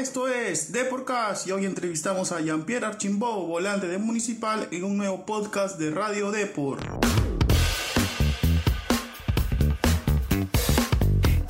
Esto 0.00 0.28
es 0.28 0.72
Deporcast 0.72 1.46
y 1.46 1.52
hoy 1.52 1.66
entrevistamos 1.66 2.32
a 2.32 2.40
Jean-Pierre 2.40 2.86
Archimbó, 2.86 3.46
volante 3.46 3.86
de 3.86 3.98
Municipal, 3.98 4.66
en 4.70 4.84
un 4.84 4.96
nuevo 4.96 5.26
podcast 5.26 5.78
de 5.78 5.90
Radio 5.90 6.30
Depor. 6.30 6.78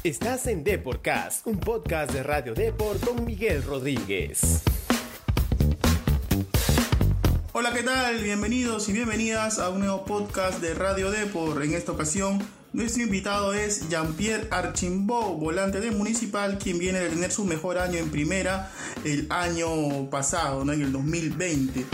Estás 0.03 0.49
en 0.49 0.65
Deporcast, 0.65 1.47
un 1.47 1.61
podcast 1.61 2.13
de 2.13 2.25
Radio 2.25 2.55
Depor 2.55 2.99
con 2.99 3.25
Miguel 3.25 3.63
Rodríguez. 3.63 4.63
Hola, 7.53 7.73
¿qué 7.73 7.85
tal? 7.85 8.19
Bienvenidos 8.19 8.89
y 8.89 8.93
bienvenidas 8.93 9.61
a 9.61 9.69
un 9.69 9.79
nuevo 9.79 10.05
podcast 10.05 10.61
de 10.61 10.75
Radio 10.75 11.13
Depor. 11.13 11.63
En 11.63 11.75
esta 11.75 11.93
ocasión, 11.93 12.41
nuestro 12.73 13.03
invitado 13.03 13.55
es 13.55 13.89
Jean-Pierre 13.89 14.49
Archimbó, 14.51 15.35
volante 15.37 15.81
de 15.81 15.91
Municipal, 15.91 16.59
quien 16.59 16.79
viene 16.79 17.01
de 17.01 17.11
tener 17.11 17.33
su 17.33 17.45
mejor 17.45 17.79
año 17.79 17.99
en 17.99 18.11
primera 18.11 18.71
el 19.05 19.27
año 19.31 20.09
pasado, 20.11 20.65
¿no? 20.65 20.73
en 20.73 20.83
el 20.83 20.93
2020 20.93 21.87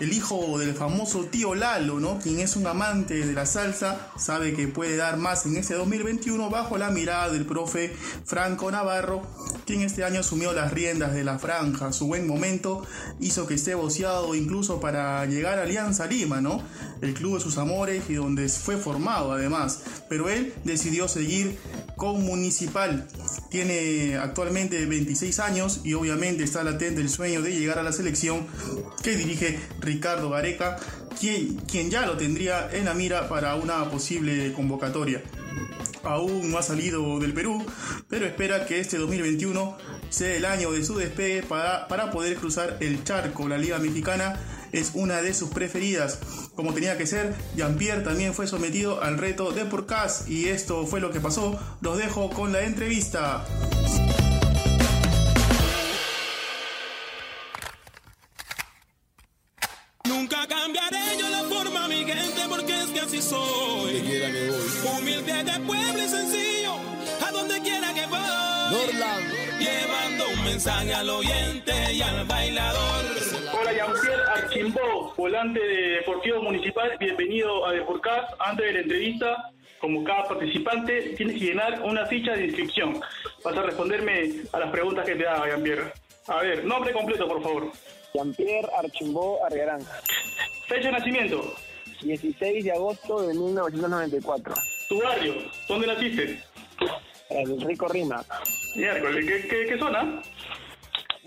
el 0.00 0.12
hijo 0.12 0.58
del 0.58 0.74
famoso 0.74 1.24
tío 1.24 1.54
Lalo, 1.54 2.00
¿no? 2.00 2.18
Quien 2.18 2.40
es 2.40 2.56
un 2.56 2.66
amante 2.66 3.14
de 3.14 3.32
la 3.32 3.46
salsa, 3.46 4.10
sabe 4.18 4.52
que 4.52 4.68
puede 4.68 4.96
dar 4.96 5.16
más 5.16 5.46
en 5.46 5.56
este 5.56 5.74
2021 5.74 6.50
bajo 6.50 6.76
la 6.76 6.90
mirada 6.90 7.30
del 7.30 7.46
profe 7.46 7.96
Franco 8.24 8.70
Navarro, 8.70 9.22
quien 9.66 9.82
este 9.82 10.04
año 10.04 10.20
asumió 10.20 10.52
las 10.52 10.72
riendas 10.72 11.12
de 11.12 11.24
la 11.24 11.38
franja. 11.38 11.92
Su 11.92 12.06
buen 12.06 12.26
momento 12.26 12.86
hizo 13.20 13.46
que 13.46 13.54
esté 13.54 13.74
boceado 13.74 14.34
incluso 14.34 14.80
para 14.80 15.26
llegar 15.26 15.58
a 15.58 15.62
Alianza 15.62 16.06
Lima, 16.06 16.40
¿no? 16.40 16.62
El 17.02 17.14
club 17.14 17.34
de 17.34 17.40
sus 17.40 17.58
amores 17.58 18.04
y 18.08 18.14
donde 18.14 18.48
fue 18.48 18.76
formado 18.76 19.32
además. 19.32 19.80
Pero 20.08 20.30
él 20.30 20.54
decidió 20.64 21.08
seguir 21.08 21.58
con 21.96 22.24
Municipal. 22.24 23.08
Tiene 23.50 24.16
actualmente 24.16 24.86
26 24.86 25.40
años 25.40 25.80
y 25.82 25.94
obviamente 25.94 26.44
está 26.44 26.62
latente 26.62 27.00
el 27.00 27.10
sueño 27.10 27.42
de 27.42 27.50
llegar 27.50 27.80
a 27.80 27.82
la 27.82 27.92
selección 27.92 28.46
que 29.02 29.16
dirige 29.16 29.58
Ricardo 29.80 30.30
Gareca, 30.30 30.76
quien, 31.18 31.56
quien 31.70 31.90
ya 31.90 32.06
lo 32.06 32.16
tendría 32.16 32.70
en 32.72 32.84
la 32.84 32.94
mira 32.94 33.28
para 33.28 33.56
una 33.56 33.90
posible 33.90 34.52
convocatoria. 34.52 35.22
Aún 36.06 36.50
no 36.50 36.58
ha 36.58 36.62
salido 36.62 37.18
del 37.18 37.32
Perú, 37.32 37.64
pero 38.08 38.26
espera 38.26 38.66
que 38.66 38.80
este 38.80 38.98
2021 38.98 39.76
sea 40.08 40.34
el 40.34 40.44
año 40.44 40.72
de 40.72 40.84
su 40.84 40.96
despegue 40.96 41.42
para, 41.42 41.88
para 41.88 42.10
poder 42.10 42.36
cruzar 42.36 42.76
el 42.80 43.04
charco. 43.04 43.48
La 43.48 43.58
Liga 43.58 43.78
Mexicana 43.78 44.38
es 44.72 44.92
una 44.94 45.22
de 45.22 45.34
sus 45.34 45.50
preferidas. 45.50 46.18
Como 46.54 46.72
tenía 46.72 46.96
que 46.96 47.06
ser, 47.06 47.34
Jean-Pierre 47.56 48.02
también 48.02 48.34
fue 48.34 48.46
sometido 48.46 49.02
al 49.02 49.18
reto 49.18 49.52
de 49.52 49.64
Porcas 49.64 50.28
y 50.28 50.48
esto 50.48 50.86
fue 50.86 51.00
lo 51.00 51.10
que 51.10 51.20
pasó. 51.20 51.58
Los 51.80 51.98
dejo 51.98 52.30
con 52.30 52.52
la 52.52 52.62
entrevista. 52.62 53.44
Porque 63.06 63.18
es 63.18 63.28
que 63.28 63.28
así 63.28 63.28
soy. 63.28 64.98
Humilde 64.98 65.44
de 65.44 65.60
pueblo 65.60 65.98
y 65.98 66.08
sencillo, 66.08 66.74
a 67.26 67.30
donde 67.30 67.60
quiera 67.60 67.92
que 67.94 68.06
voy. 68.06 68.18
Llevando 69.58 70.28
un 70.28 70.44
mensaje 70.44 70.94
al 70.94 71.10
oyente 71.10 71.72
y 71.92 72.02
al 72.02 72.24
bailador. 72.26 73.04
Hola, 73.58 73.72
Jean-Pierre 73.72 74.22
Archimbó, 74.34 75.14
volante 75.16 75.60
de 75.60 75.88
Deportivo 75.96 76.42
Municipal. 76.42 76.96
Bienvenido 76.98 77.66
a 77.66 77.72
Deporcast. 77.72 78.34
Antes 78.38 78.66
de 78.66 78.72
la 78.72 78.80
entrevista, 78.80 79.52
como 79.80 80.04
cada 80.04 80.24
participante, 80.24 81.14
tienes 81.16 81.38
que 81.38 81.46
llenar 81.46 81.80
una 81.82 82.06
ficha 82.06 82.32
de 82.32 82.46
inscripción. 82.46 83.00
Vas 83.44 83.56
a 83.56 83.62
responderme 83.62 84.42
a 84.52 84.58
las 84.58 84.70
preguntas 84.70 85.06
que 85.06 85.14
te 85.14 85.26
haga, 85.26 85.46
Jean-Pierre. 85.46 85.92
A 86.28 86.42
ver, 86.42 86.64
nombre 86.64 86.92
completo, 86.92 87.28
por 87.28 87.42
favor. 87.42 87.72
Jean-Pierre 88.14 88.68
Archimbó 88.76 89.38
Arriarán. 89.44 89.80
Fecha 90.66 90.86
de 90.88 90.92
nacimiento. 90.92 91.54
16 92.02 92.64
de 92.64 92.72
agosto 92.72 93.22
de 93.22 93.34
1994. 93.34 94.54
Tu 94.88 95.00
barrio. 95.00 95.34
¿Dónde 95.68 95.86
naciste? 95.86 96.42
El 97.30 97.60
Rico 97.60 97.88
Rima. 97.88 98.24
Miércoles. 98.76 99.26
¿Qué, 99.26 99.48
qué, 99.48 99.66
qué 99.66 99.78
zona? 99.78 100.22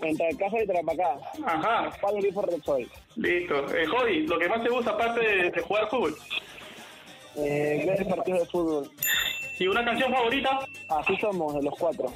Entre 0.02 0.36
Casa 0.36 0.56
de 0.56 0.66
Trapacá. 0.66 1.18
Ajá. 1.44 1.90
Pablo 2.00 2.20
Grifo 2.22 2.42
Repsol. 2.42 2.88
Listo. 3.16 3.76
Eh, 3.76 3.86
hobby, 3.86 4.26
lo 4.26 4.38
que 4.38 4.48
más 4.48 4.62
te 4.62 4.70
gusta 4.70 4.92
aparte 4.92 5.20
de, 5.20 5.50
de 5.50 5.60
jugar 5.60 5.88
fútbol. 5.90 6.16
Eh, 7.36 7.84
ver 7.86 8.08
partidos 8.08 8.40
de 8.40 8.46
fútbol. 8.46 8.90
¿Y 9.58 9.66
una 9.66 9.84
canción 9.84 10.10
favorita? 10.10 10.66
Así 10.88 11.16
somos, 11.18 11.54
de 11.54 11.62
los 11.62 11.74
cuatro. 11.78 12.10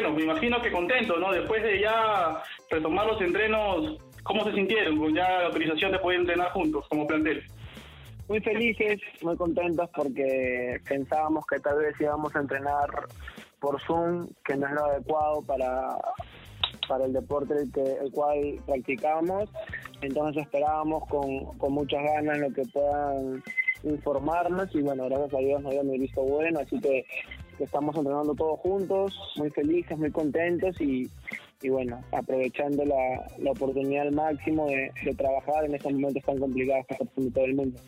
Bueno, 0.00 0.16
me 0.16 0.22
imagino 0.22 0.62
que 0.62 0.72
contento, 0.72 1.18
¿no? 1.18 1.30
Después 1.30 1.62
de 1.62 1.78
ya 1.78 2.42
retomar 2.70 3.06
los 3.06 3.20
entrenos, 3.20 3.98
¿cómo 4.22 4.44
se 4.44 4.54
sintieron 4.54 4.98
con 4.98 5.14
ya 5.14 5.28
la 5.28 5.46
autorización 5.48 5.92
de 5.92 5.98
poder 5.98 6.20
entrenar 6.20 6.50
juntos 6.52 6.86
como 6.88 7.06
plantel? 7.06 7.44
Muy 8.26 8.40
felices, 8.40 8.98
muy 9.20 9.36
contentos 9.36 9.90
porque 9.94 10.80
pensábamos 10.88 11.44
que 11.44 11.58
tal 11.58 11.80
vez 11.80 11.94
íbamos 12.00 12.34
a 12.34 12.38
entrenar 12.40 12.88
por 13.60 13.78
Zoom, 13.82 14.26
que 14.42 14.56
no 14.56 14.68
es 14.68 14.72
lo 14.72 14.86
adecuado 14.86 15.42
para, 15.42 15.98
para 16.88 17.04
el 17.04 17.12
deporte 17.12 17.52
el, 17.60 17.70
que, 17.70 17.82
el 17.82 18.10
cual 18.10 18.58
practicamos. 18.64 19.50
Entonces 20.00 20.44
esperábamos 20.44 21.06
con, 21.10 21.44
con 21.58 21.74
muchas 21.74 22.02
ganas 22.02 22.38
lo 22.38 22.50
que 22.54 22.62
puedan 22.72 23.42
informarnos 23.82 24.74
y 24.74 24.80
bueno, 24.80 25.04
gracias 25.10 25.34
a 25.34 25.38
Dios 25.38 25.62
nos 25.62 25.72
dieron 25.72 25.90
visto 25.90 26.22
bueno, 26.22 26.60
así 26.60 26.80
que, 26.80 27.04
que 27.60 27.64
estamos 27.64 27.94
entrenando 27.94 28.34
todos 28.34 28.58
juntos, 28.60 29.14
muy 29.36 29.50
felices, 29.50 29.98
muy 29.98 30.10
contentos 30.10 30.80
y, 30.80 31.10
y 31.60 31.68
bueno, 31.68 32.02
aprovechando 32.10 32.86
la, 32.86 33.26
la 33.36 33.50
oportunidad 33.50 34.06
al 34.06 34.12
máximo 34.12 34.66
de, 34.66 34.90
de 35.04 35.14
trabajar 35.14 35.66
en 35.66 35.74
estos 35.74 35.92
momentos 35.92 36.24
tan 36.24 36.38
complicados 36.38 36.86
que 36.86 36.94
está 36.94 37.04
pasando 37.04 37.30
todo 37.34 37.44
el 37.44 37.54
mundo. 37.54 37.78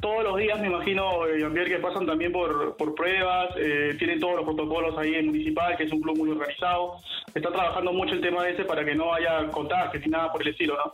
Todos 0.00 0.24
los 0.24 0.36
días, 0.36 0.60
me 0.60 0.66
imagino, 0.66 1.26
eh, 1.26 1.38
Jean-Pierre, 1.38 1.70
que 1.70 1.78
pasan 1.78 2.06
también 2.06 2.32
por, 2.32 2.76
por 2.76 2.96
pruebas, 2.96 3.50
eh, 3.56 3.94
tienen 4.00 4.18
todos 4.18 4.34
los 4.34 4.44
protocolos 4.44 4.98
ahí 4.98 5.14
en 5.14 5.26
Municipal, 5.26 5.76
que 5.76 5.84
es 5.84 5.92
un 5.92 6.00
club 6.00 6.18
muy 6.18 6.30
organizado. 6.30 6.96
Está 7.32 7.52
trabajando 7.52 7.92
mucho 7.92 8.14
el 8.14 8.20
tema 8.20 8.48
ese 8.48 8.64
para 8.64 8.84
que 8.84 8.96
no 8.96 9.14
haya 9.14 9.48
contagios 9.52 10.04
ni 10.04 10.10
nada 10.10 10.32
por 10.32 10.42
el 10.42 10.48
estilo, 10.48 10.74
¿no? 10.74 10.92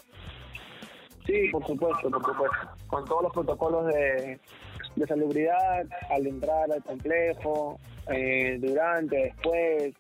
Sí, 1.25 1.49
por 1.51 1.67
supuesto, 1.67 2.11
por 2.11 2.23
supuesto. 2.23 2.69
Con 2.87 3.05
todos 3.07 3.23
los 3.23 3.33
protocolos 3.33 3.87
de, 3.87 4.39
de 4.97 5.07
salubridad 5.07 5.87
al 6.11 6.27
entrar 6.27 6.71
al 6.71 6.83
complejo, 6.83 7.79
eh, 8.09 8.59
durante, 8.61 9.17
después, 9.17 9.95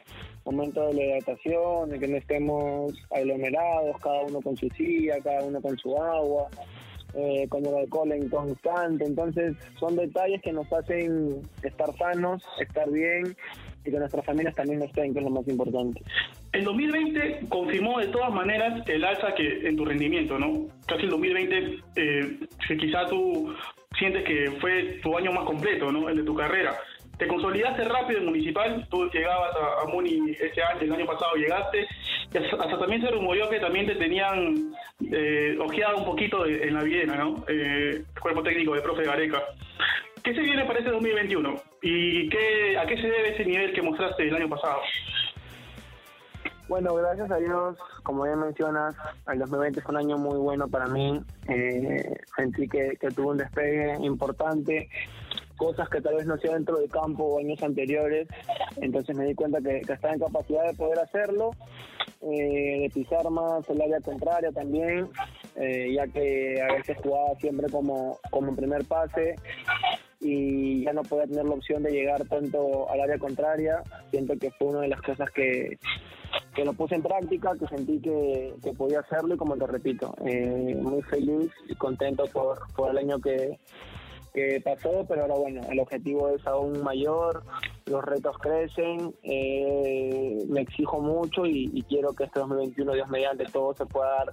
momento 0.45 0.89
de 0.89 0.95
la 0.95 1.05
hidratación, 1.05 1.91
de 1.91 1.99
que 1.99 2.09
no 2.09 2.17
estemos 2.17 2.93
aglomerados, 3.11 3.99
cada 4.01 4.23
uno 4.23 4.41
con 4.41 4.57
su 4.57 4.69
silla, 4.71 5.17
cada 5.23 5.43
uno 5.45 5.61
con 5.61 5.77
su 5.79 5.97
agua, 5.97 6.49
eh, 7.15 7.47
con 7.49 7.65
el 7.65 7.75
alcohol 7.75 8.13
en 8.13 8.29
constante. 8.29 9.05
Entonces, 9.05 9.57
son 9.79 9.97
detalles 9.97 10.43
que 10.43 10.53
nos 10.53 10.71
hacen 10.73 11.43
estar 11.63 11.97
sanos, 11.97 12.43
estar 12.61 12.91
bien 12.91 13.37
y 13.85 13.91
que 13.91 13.99
nuestras 13.99 14.25
familias 14.25 14.55
también 14.55 14.83
estén, 14.83 15.13
que 15.13 15.21
es 15.21 15.25
lo 15.25 15.31
más 15.31 15.47
importante. 15.47 16.03
El 16.53 16.65
2020 16.65 17.47
confirmó 17.49 17.99
de 17.99 18.09
todas 18.09 18.33
maneras 18.33 18.83
el 18.89 19.05
alza 19.05 19.35
que 19.35 19.69
en 19.69 19.77
tu 19.77 19.85
rendimiento, 19.85 20.39
¿no? 20.39 20.67
Casi 20.87 21.03
el 21.03 21.11
2020, 21.11 21.79
eh, 21.97 22.39
quizá 22.81 23.07
tú 23.07 23.55
sientes 23.99 24.25
que 24.25 24.51
fue 24.61 25.01
tu 25.03 25.17
año 25.17 25.33
más 25.33 25.45
completo, 25.45 25.93
¿no? 25.93 26.09
El 26.09 26.19
de 26.19 26.23
tu 26.23 26.35
carrera. 26.35 26.75
Te 27.19 27.29
consolidaste 27.29 27.85
rápido 27.85 28.21
en 28.21 28.27
Municipal, 28.27 28.87
tú 28.91 29.09
llegabas 29.11 29.55
a, 29.83 29.87
Muni 29.87 30.33
este 30.33 30.63
año, 30.63 30.81
el 30.81 30.93
año 30.93 31.07
pasado 31.07 31.35
llegaste, 31.37 31.87
y 32.33 32.39
hasta, 32.39 32.57
hasta 32.57 32.79
también 32.79 33.03
se 33.03 33.11
rumoreó 33.11 33.49
que 33.49 33.61
también 33.61 33.87
te 33.87 33.95
tenían 33.95 34.73
eh, 35.13 35.57
ojeado 35.61 35.99
un 35.99 36.05
poquito 36.05 36.45
en 36.47 36.75
la 36.75 36.83
Viena, 36.83 37.17
¿no? 37.17 37.45
Eh, 37.47 38.03
cuerpo 38.21 38.43
técnico 38.43 38.75
de 38.75 38.81
profe 38.81 39.05
Gareca. 39.05 39.43
¿Qué 40.25 40.35
se 40.35 40.41
viene 40.41 40.65
para 40.65 40.79
este 40.79 40.91
2021? 40.91 41.55
¿Y 41.83 42.29
qué, 42.31 42.79
a 42.79 42.87
qué 42.87 42.97
se 42.97 43.09
debe 43.09 43.35
ese 43.35 43.45
nivel 43.45 43.73
que 43.75 43.83
mostraste 43.83 44.27
el 44.27 44.35
año 44.35 44.49
pasado? 44.49 44.81
Bueno, 46.67 46.95
gracias 46.95 47.31
a 47.31 47.37
Dios, 47.37 47.77
como 48.03 48.25
bien 48.25 48.41
mencionas, 48.41 48.97
el 49.31 49.39
2020 49.39 49.83
fue 49.83 49.95
un 49.95 50.01
año 50.01 50.17
muy 50.17 50.39
bueno 50.39 50.67
para 50.67 50.87
mí. 50.87 51.21
Eh, 51.47 52.17
sentí 52.35 52.67
que, 52.67 52.97
que 52.99 53.09
tuvo 53.09 53.33
un 53.33 53.37
despegue 53.37 53.99
importante, 54.01 54.89
cosas 55.57 55.89
que 55.89 56.01
tal 56.01 56.17
vez 56.17 56.27
no 56.27 56.35
hacía 56.35 56.55
dentro 56.55 56.79
del 56.79 56.91
campo 56.91 57.39
años 57.39 57.63
anteriores. 57.63 58.29
Entonces 58.77 59.17
me 59.17 59.27
di 59.27 59.35
cuenta 59.35 59.61
que, 59.61 59.79
estaba 59.79 60.15
en 60.15 60.21
capacidad 60.21 60.67
de 60.67 60.75
poder 60.75 60.99
hacerlo, 60.99 61.53
eh, 62.23 62.81
de 62.83 62.91
pisar 62.93 63.29
más 63.31 63.69
el 63.69 63.81
área 63.81 64.01
contraria 64.01 64.51
también, 64.53 65.09
eh, 65.57 65.93
ya 65.95 66.07
que 66.09 66.61
a 66.61 66.75
veces 66.75 66.97
jugaba 67.03 67.35
siempre 67.41 67.69
como, 67.71 68.19
como 68.31 68.57
primer 68.57 68.85
pase 68.85 69.37
y 70.21 70.85
ya 70.85 70.93
no 70.93 71.03
podía 71.03 71.27
tener 71.27 71.45
la 71.45 71.55
opción 71.55 71.83
de 71.83 71.91
llegar 71.91 72.25
tanto 72.27 72.91
al 72.91 73.01
área 73.01 73.19
contraria. 73.19 73.83
Siento 74.11 74.37
que 74.39 74.51
fue 74.53 74.69
una 74.69 74.81
de 74.81 74.89
las 74.89 75.03
cosas 75.03 75.31
que, 75.31 75.79
que 76.55 76.65
lo 76.65 76.73
puse 76.73 76.95
en 76.95 77.03
práctica, 77.03 77.53
que 77.59 77.67
sentí 77.67 78.01
que, 78.01 78.55
que 78.63 78.73
podía 78.73 79.01
hacerlo 79.01 79.35
y 79.35 79.39
como 79.39 79.57
te 79.57 79.67
repito, 79.67 80.15
eh, 80.25 80.77
muy 80.81 81.03
feliz 81.03 81.51
y 81.69 81.75
contento 81.75 82.25
por, 82.33 82.59
por 82.75 82.91
el 82.91 82.99
año 82.99 83.19
que, 83.21 83.59
que 84.35 84.61
pasó, 84.61 85.07
pero 85.09 85.23
ahora 85.23 85.37
bueno, 85.37 85.61
el 85.71 85.79
objetivo 85.79 86.29
es 86.31 86.45
aún 86.45 86.83
mayor, 86.83 87.45
los 87.87 88.05
retos 88.05 88.37
crecen, 88.39 89.15
eh, 89.23 90.45
me 90.49 90.63
exijo 90.63 91.01
mucho 91.01 91.47
y, 91.47 91.85
quiero 91.89 92.13
que 92.15 92.25
este 92.25 92.41
2021, 92.41 92.95
Dios 92.95 93.09
mediante, 93.09 93.45
todo 93.45 93.75
se 93.75 93.87
pueda 93.87 94.11
dar 94.11 94.27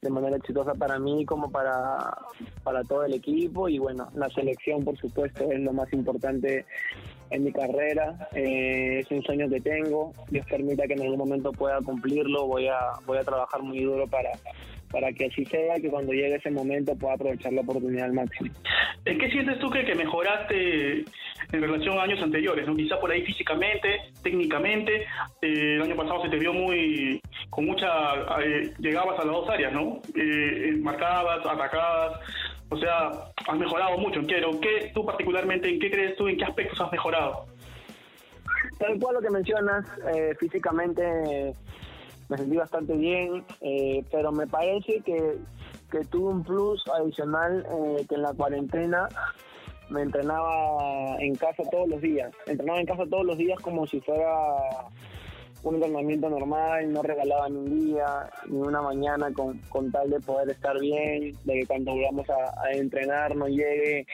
de 0.00 0.10
manera 0.10 0.36
exitosa 0.36 0.74
para 0.74 1.00
mí 1.00 1.26
como 1.26 1.50
para, 1.50 2.16
para 2.62 2.84
todo 2.84 3.04
el 3.04 3.14
equipo 3.14 3.68
y 3.68 3.80
bueno, 3.80 4.08
la 4.14 4.30
selección 4.30 4.84
por 4.84 4.96
supuesto 4.96 5.50
es 5.50 5.58
lo 5.58 5.72
más 5.72 5.92
importante 5.92 6.64
en 7.30 7.44
mi 7.44 7.52
carrera, 7.52 8.28
eh, 8.32 9.00
es 9.00 9.10
un 9.10 9.22
sueño 9.22 9.48
que 9.48 9.60
tengo, 9.60 10.12
Dios 10.28 10.46
permita 10.46 10.86
que 10.86 10.94
en 10.94 11.02
algún 11.02 11.18
momento 11.18 11.50
pueda 11.50 11.80
cumplirlo, 11.80 12.46
voy 12.46 12.68
a, 12.68 12.78
voy 13.04 13.18
a 13.18 13.24
trabajar 13.24 13.62
muy 13.62 13.82
duro 13.82 14.06
para 14.06 14.30
para 14.90 15.12
que 15.12 15.26
así 15.26 15.44
sea, 15.44 15.76
que 15.76 15.88
cuando 15.88 16.12
llegue 16.12 16.34
ese 16.34 16.50
momento 16.50 16.96
pueda 16.96 17.14
aprovechar 17.14 17.52
la 17.52 17.60
oportunidad 17.60 18.06
al 18.06 18.12
máximo. 18.12 18.50
¿En 19.04 19.18
qué 19.18 19.30
sientes 19.30 19.58
tú 19.58 19.70
que, 19.70 19.84
que 19.84 19.94
mejoraste 19.94 21.04
en 21.52 21.62
relación 21.62 21.98
a 21.98 22.02
años 22.02 22.20
anteriores? 22.22 22.66
¿no? 22.66 22.76
Quizá 22.76 22.98
por 22.98 23.10
ahí 23.10 23.22
físicamente, 23.24 24.00
técnicamente, 24.22 25.06
eh, 25.42 25.76
el 25.76 25.82
año 25.82 25.96
pasado 25.96 26.22
se 26.22 26.28
te 26.28 26.38
vio 26.38 26.52
muy, 26.52 27.20
con 27.50 27.66
mucha, 27.66 27.88
eh, 28.42 28.72
llegabas 28.78 29.18
a 29.20 29.24
las 29.24 29.32
dos 29.32 29.48
áreas, 29.48 29.72
¿no? 29.72 30.00
Eh, 30.16 30.76
marcabas, 30.80 31.46
atacabas, 31.46 32.20
o 32.68 32.76
sea, 32.76 33.10
has 33.46 33.58
mejorado 33.58 33.96
mucho. 33.98 34.20
Quiero, 34.22 34.60
¿qué 34.60 34.90
tú 34.92 35.06
particularmente, 35.06 35.68
en 35.68 35.78
qué 35.78 35.90
crees 35.90 36.16
tú, 36.16 36.28
en 36.28 36.36
qué 36.36 36.44
aspectos 36.44 36.80
has 36.80 36.90
mejorado? 36.90 37.46
Tal 38.78 38.98
cual 38.98 39.16
lo 39.16 39.20
que 39.20 39.30
mencionas, 39.30 39.84
físicamente 40.38 41.54
me 42.30 42.38
sentí 42.38 42.56
bastante 42.56 42.94
bien, 42.96 43.44
eh, 43.60 44.04
pero 44.10 44.30
me 44.30 44.46
parece 44.46 45.00
que, 45.00 45.38
que 45.90 46.04
tuve 46.04 46.32
un 46.32 46.44
plus 46.44 46.82
adicional 46.94 47.66
eh, 47.68 48.06
que 48.08 48.14
en 48.14 48.22
la 48.22 48.32
cuarentena 48.32 49.08
me 49.90 50.02
entrenaba 50.02 51.16
en 51.18 51.34
casa 51.34 51.64
todos 51.72 51.88
los 51.88 52.00
días. 52.00 52.32
Entrenaba 52.46 52.78
en 52.78 52.86
casa 52.86 53.04
todos 53.10 53.26
los 53.26 53.36
días 53.36 53.58
como 53.60 53.84
si 53.88 54.00
fuera 54.00 54.30
un 55.64 55.74
entrenamiento 55.74 56.30
normal, 56.30 56.92
no 56.92 57.02
regalaba 57.02 57.48
ni 57.48 57.56
un 57.56 57.86
día, 57.86 58.30
ni 58.46 58.58
una 58.58 58.80
mañana 58.80 59.32
con, 59.32 59.58
con 59.68 59.90
tal 59.90 60.08
de 60.08 60.20
poder 60.20 60.50
estar 60.50 60.78
bien, 60.78 61.36
de 61.44 61.52
que 61.52 61.66
cuando 61.66 61.92
volvamos 61.92 62.26
a, 62.30 62.70
entrenar 62.70 63.34
no 63.34 63.48
llegue 63.48 64.06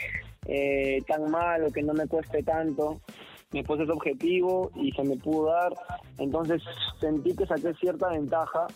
eh, 0.47 1.03
tan 1.07 1.31
mal 1.31 1.65
o 1.65 1.71
que 1.71 1.83
no 1.83 1.93
me 1.93 2.09
cueste 2.09 2.43
tanto 2.43 3.01
me 3.53 3.63
puse 3.63 3.85
ese 3.85 3.93
objetivo 3.93 4.71
y 4.75 4.91
se 4.93 5.03
me 5.05 5.17
pudo 5.17 5.47
dar. 5.47 5.73
Entonces 6.19 6.63
sentí 7.01 7.35
que 7.35 7.47
saqué 7.47 7.75
cierta 7.75 8.09
ventaja 8.09 8.67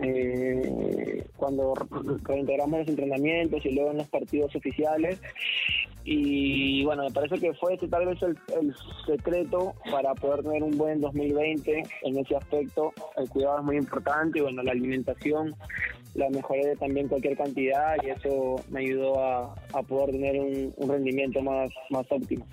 eh, 0.00 1.24
cuando 1.36 1.74
reintegramos 2.22 2.80
los 2.80 2.88
entrenamientos 2.88 3.64
y 3.64 3.70
luego 3.70 3.92
en 3.92 3.98
los 3.98 4.08
partidos 4.08 4.54
oficiales. 4.54 5.20
Y 6.04 6.84
bueno, 6.84 7.04
me 7.04 7.10
parece 7.10 7.38
que 7.38 7.52
fue 7.54 7.74
ese 7.74 7.88
tal 7.88 8.06
vez 8.06 8.18
el, 8.22 8.36
secreto 9.06 9.74
para 9.90 10.14
poder 10.14 10.42
tener 10.42 10.62
un 10.62 10.76
buen 10.76 11.00
2020 11.00 11.82
en 12.02 12.18
ese 12.18 12.36
aspecto. 12.36 12.92
El 13.16 13.28
cuidado 13.28 13.58
es 13.58 13.64
muy 13.64 13.76
importante 13.76 14.38
y 14.38 14.42
bueno, 14.42 14.62
la 14.62 14.72
alimentación 14.72 15.54
la 16.14 16.28
mejoré 16.30 16.74
también 16.76 17.08
cualquier 17.08 17.36
cantidad 17.36 17.96
y 18.02 18.10
eso 18.10 18.56
me 18.70 18.80
ayudó 18.80 19.22
a, 19.22 19.54
poder 19.86 20.10
tener 20.12 20.40
un, 20.40 20.74
un 20.76 20.88
rendimiento 20.88 21.40
más, 21.42 21.70
más 21.90 22.06
óptimo. 22.10 22.46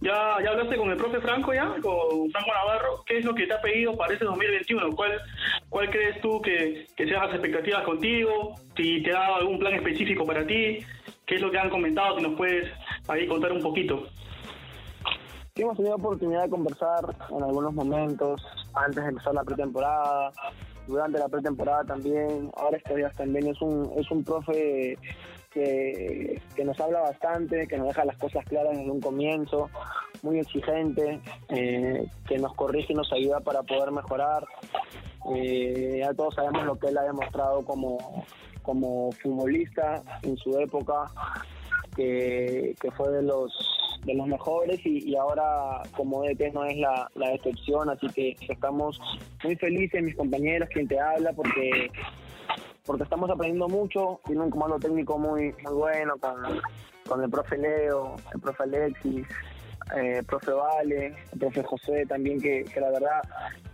¿Ya, 0.00 0.36
¿Ya 0.42 0.50
hablaste 0.50 0.76
con 0.76 0.90
el 0.90 0.96
profe 0.96 1.20
Franco 1.20 1.52
ya? 1.52 1.74
Con 1.82 2.30
Franco 2.30 2.52
Navarro. 2.54 3.02
¿Qué 3.04 3.18
es 3.18 3.24
lo 3.24 3.34
que 3.34 3.46
te 3.46 3.54
ha 3.54 3.60
pedido 3.60 3.96
para 3.96 4.12
este 4.12 4.24
2021? 4.24 4.94
¿Cuál, 4.94 5.20
cuál 5.68 5.90
crees 5.90 6.20
tú 6.20 6.40
que, 6.40 6.86
que 6.96 7.04
sean 7.06 7.26
las 7.26 7.34
expectativas 7.34 7.82
contigo? 7.82 8.54
Si 8.76 9.02
te 9.02 9.10
dado 9.10 9.36
algún 9.36 9.58
plan 9.58 9.74
específico 9.74 10.24
para 10.24 10.46
ti. 10.46 10.78
¿Qué 11.26 11.34
es 11.34 11.40
lo 11.40 11.50
que 11.50 11.58
han 11.58 11.68
comentado? 11.68 12.16
Si 12.16 12.22
nos 12.22 12.36
puedes 12.36 12.72
ahí 13.08 13.26
contar 13.26 13.52
un 13.52 13.60
poquito. 13.60 14.06
Hemos 15.56 15.76
tenido 15.76 15.96
oportunidad 15.96 16.44
de 16.44 16.50
conversar 16.50 17.16
en 17.36 17.42
algunos 17.42 17.74
momentos 17.74 18.46
antes 18.74 19.02
de 19.02 19.08
empezar 19.08 19.34
la 19.34 19.42
pretemporada, 19.42 20.32
durante 20.86 21.18
la 21.18 21.28
pretemporada 21.28 21.84
también. 21.84 22.50
Ahora 22.56 22.76
estos 22.76 22.96
días 22.96 23.14
también 23.16 23.48
es 23.48 23.60
un, 23.60 23.90
es 23.96 24.08
un 24.12 24.22
profe 24.22 24.96
que, 25.50 26.40
nos 26.64 26.78
habla 26.80 27.00
bastante, 27.00 27.66
que 27.66 27.78
nos 27.78 27.88
deja 27.88 28.04
las 28.04 28.16
cosas 28.18 28.44
claras 28.44 28.76
desde 28.76 28.90
un 28.90 29.00
comienzo, 29.00 29.70
muy 30.22 30.38
exigente, 30.38 31.20
eh, 31.48 32.06
que 32.26 32.38
nos 32.38 32.54
corrige 32.54 32.92
y 32.92 32.96
nos 32.96 33.12
ayuda 33.12 33.40
para 33.40 33.62
poder 33.62 33.90
mejorar. 33.90 34.44
Eh, 35.34 35.98
ya 36.00 36.14
todos 36.14 36.34
sabemos 36.34 36.64
lo 36.64 36.78
que 36.78 36.88
él 36.88 36.98
ha 36.98 37.02
demostrado 37.02 37.64
como, 37.64 38.24
como 38.62 39.12
futbolista 39.12 40.02
en 40.22 40.36
su 40.36 40.58
época, 40.58 41.06
que, 41.96 42.74
fue 42.96 43.10
de 43.10 43.22
los 43.22 43.52
de 44.04 44.14
los 44.14 44.28
mejores 44.28 44.80
y, 44.86 45.16
ahora 45.16 45.82
como 45.96 46.22
DT 46.22 46.52
no 46.54 46.64
es 46.64 46.76
la, 46.78 47.10
la 47.16 47.34
excepción, 47.34 47.90
así 47.90 48.06
que 48.08 48.36
estamos 48.48 49.00
muy 49.42 49.56
felices, 49.56 50.02
mis 50.02 50.14
compañeros, 50.14 50.68
quien 50.72 50.86
te 50.86 51.00
habla, 51.00 51.32
porque 51.32 51.90
porque 52.88 53.02
estamos 53.02 53.28
aprendiendo 53.28 53.68
mucho, 53.68 54.18
tiene 54.24 54.40
un 54.40 54.50
comando 54.50 54.78
técnico 54.78 55.18
muy, 55.18 55.54
muy 55.62 55.74
bueno 55.74 56.14
con, 56.16 57.22
el 57.22 57.30
profe 57.30 57.58
Leo, 57.58 58.16
el 58.32 58.40
profe 58.40 58.62
Alexis, 58.62 59.26
eh, 59.94 60.22
profe 60.26 60.52
Vale, 60.52 61.14
el 61.32 61.38
profe 61.38 61.62
José 61.64 62.06
también, 62.06 62.40
que, 62.40 62.64
la 62.80 62.90
verdad 62.90 63.20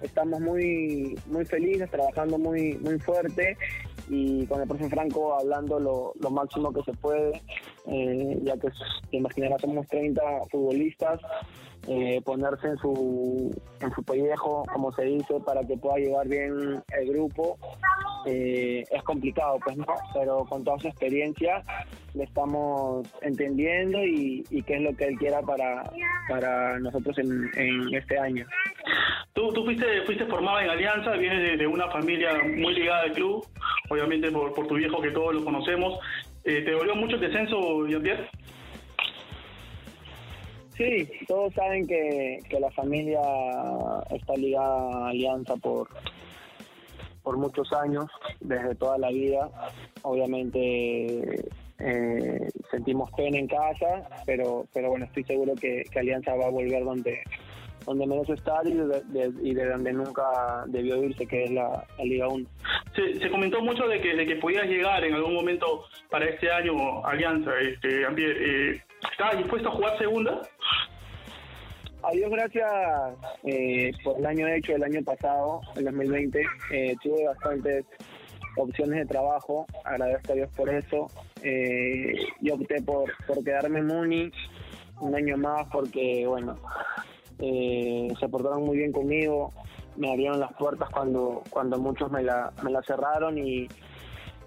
estamos 0.03 0.41
muy 0.41 1.17
muy 1.27 1.45
felices, 1.45 1.89
trabajando 1.93 2.39
muy 2.39 2.77
muy 2.79 2.99
fuerte 2.99 3.57
y 4.09 4.47
con 4.47 4.61
el 4.61 4.67
profe 4.67 4.89
Franco 4.89 5.39
hablando 5.39 5.79
lo, 5.79 6.31
máximo 6.31 6.73
que 6.73 6.83
se 6.83 6.93
puede, 6.95 7.41
eh, 7.87 8.39
ya 8.43 8.55
que 8.55 8.69
te 9.11 9.17
imaginarás 9.17 9.61
somos 9.61 9.87
30 9.87 10.21
futbolistas 10.51 11.21
eh, 11.87 12.21
ponerse 12.25 12.67
en 12.69 12.79
su, 12.79 13.51
en 13.81 13.95
su 13.95 14.03
pellejo, 14.03 14.65
como 14.73 14.91
se 14.93 15.03
dice, 15.03 15.39
para 15.45 15.63
que 15.65 15.77
pueda 15.77 15.97
llevar 15.97 16.27
bien 16.27 16.83
el 16.89 17.09
grupo. 17.13 17.59
Eh, 18.27 18.85
es 18.91 19.03
complicado, 19.03 19.59
pues 19.65 19.77
no, 19.77 19.87
pero 20.15 20.45
con 20.47 20.65
toda 20.65 20.79
su 20.79 20.89
experiencia 20.89 21.63
le 22.15 22.25
estamos 22.25 23.07
entendiendo 23.23 24.03
y, 24.05 24.45
qué 24.67 24.77
es 24.77 24.83
lo 24.83 24.97
que 24.97 25.05
él 25.05 25.19
quiera 25.19 25.43
para, 25.43 25.91
para 26.29 26.79
nosotros 26.79 27.19
en, 27.19 27.51
en 27.57 27.95
este 27.95 28.19
año. 28.19 28.47
Tú, 29.35 29.53
tú 29.53 29.65
fuiste, 29.65 29.85
fuiste 30.07 30.27
formado 30.27 30.61
en 30.61 30.71
Alianza, 30.71 31.13
vienes 31.13 31.59
de, 31.59 31.67
una 31.67 31.91
familia 31.91 32.31
muy 32.57 32.73
ligada 32.75 33.03
al 33.03 33.13
club, 33.13 33.45
obviamente 33.91 34.31
por, 34.31 34.55
por 34.55 34.67
tu 34.69 34.77
viejo 34.77 35.03
que 35.03 35.11
todos 35.11 35.35
lo 35.35 35.45
conocemos. 35.45 35.99
Eh, 36.45 36.63
¿Te 36.63 36.71
dolió 36.71 36.95
mucho 36.95 37.17
el 37.17 37.23
descenso, 37.23 37.87
Jean-Pierre? 37.87 38.29
Sí, 40.77 41.09
todos 41.27 41.53
saben 41.55 41.87
que, 41.87 42.39
que 42.49 42.61
la 42.61 42.71
familia 42.71 43.21
está 44.11 44.35
ligada 44.35 45.07
a 45.07 45.09
Alianza 45.09 45.57
por, 45.57 45.89
por 47.25 47.39
muchos 47.39 47.73
años, 47.73 48.05
desde 48.41 48.77
toda 48.77 48.99
la 48.99 49.11
vida. 49.11 49.51
Obviamente 50.03 51.45
eh, 51.79 52.49
sentimos 52.71 53.11
pena 53.13 53.39
en 53.39 53.49
casa, 53.49 54.09
pero, 54.27 54.67
pero 54.73 54.91
bueno, 54.91 55.07
estoy 55.07 55.25
seguro 55.25 55.55
que, 55.57 55.85
Alianza 55.97 56.37
va 56.37 56.47
a 56.47 56.51
volver 56.51 56.85
donde 56.85 57.23
donde 57.87 58.07
merece 58.07 58.33
estar 58.33 58.67
y 58.67 58.73
de, 58.73 59.33
y 59.43 59.53
de 59.53 59.69
donde 59.69 59.93
nunca 59.93 60.65
debió 60.69 61.05
irse, 61.05 61.27
que 61.27 61.45
es 61.45 61.51
la, 61.51 61.87
Liga 62.03 62.29
1. 62.29 62.47
Se, 62.97 63.19
se, 63.21 63.31
comentó 63.31 63.61
mucho 63.61 63.87
de 63.87 64.01
que, 64.01 64.15
de 64.15 64.25
que 64.25 64.37
podías 64.37 64.65
llegar 64.65 65.05
en 65.05 65.13
algún 65.13 65.35
momento 65.35 65.85
para 66.09 66.25
este 66.25 66.51
año 66.51 67.05
Alianza. 67.05 67.51
Este, 67.61 68.05
eh, 68.05 68.83
¿Estás 69.11 69.37
dispuesto 69.37 69.69
a 69.69 69.73
jugar 69.73 69.99
segunda? 69.99 70.41
A 72.07 72.11
Dios 72.11 72.31
gracias 72.31 72.71
eh, 73.45 73.91
por 74.03 74.19
el 74.19 74.27
año 74.27 74.47
hecho, 74.49 74.77
el 74.77 74.83
año 74.83 75.03
pasado, 75.03 75.63
el 75.75 75.85
2020. 75.85 76.45
Eh, 76.71 76.97
tuve 77.03 77.25
bastantes 77.25 77.87
opciones 78.59 78.99
de 78.99 79.07
trabajo, 79.07 79.67
agradezco 79.85 80.33
a 80.33 80.35
Dios 80.35 80.51
por 80.55 80.69
eso. 80.69 81.07
Eh, 81.43 82.15
yo 82.43 82.57
opté 82.57 82.83
por, 82.83 83.11
por 83.27 83.43
quedarme 83.43 83.79
en 83.79 83.87
Muni 83.87 84.31
un 85.01 85.15
año 85.15 85.39
más 85.39 85.67
porque, 85.73 86.27
bueno, 86.27 86.57
eh, 87.39 88.09
se 88.21 88.29
portaron 88.29 88.65
muy 88.65 88.77
bien 88.77 88.93
conmigo, 88.93 89.53
me 89.97 90.11
abrieron 90.11 90.41
las 90.41 90.53
puertas 90.55 90.91
cuando, 90.91 91.43
cuando 91.49 91.79
muchos 91.79 92.11
me 92.11 92.23
la, 92.23 92.53
me 92.63 92.71
la 92.71 92.83
cerraron 92.83 93.39
y, 93.39 93.67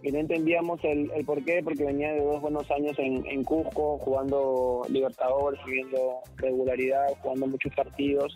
y 0.04 0.12
no 0.12 0.20
entendíamos 0.20 0.84
el, 0.84 1.12
el 1.12 1.26
por 1.26 1.44
qué, 1.44 1.62
porque 1.64 1.86
venía 1.86 2.14
de 2.14 2.24
dos 2.24 2.42
buenos 2.42 2.70
años 2.72 2.98
en, 3.00 3.26
en 3.26 3.44
Cusco, 3.44 3.98
jugando 4.00 4.84
Libertadores, 4.90 5.60
viendo 5.66 6.20
regularidad, 6.38 7.08
jugando 7.22 7.48
muchos 7.48 7.74
partidos. 7.74 8.36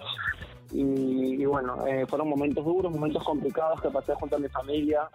y, 0.73 1.43
bueno, 1.45 1.85
eh, 1.85 2.05
fueron 2.07 2.29
momentos 2.29 2.63
duros, 2.63 2.91
momentos 2.91 3.23
complicados 3.23 3.81
que 3.81 3.89
pasé 3.89 4.13
junto 4.15 4.37
a 4.37 4.39
mi 4.39 4.47
familia 4.47 5.09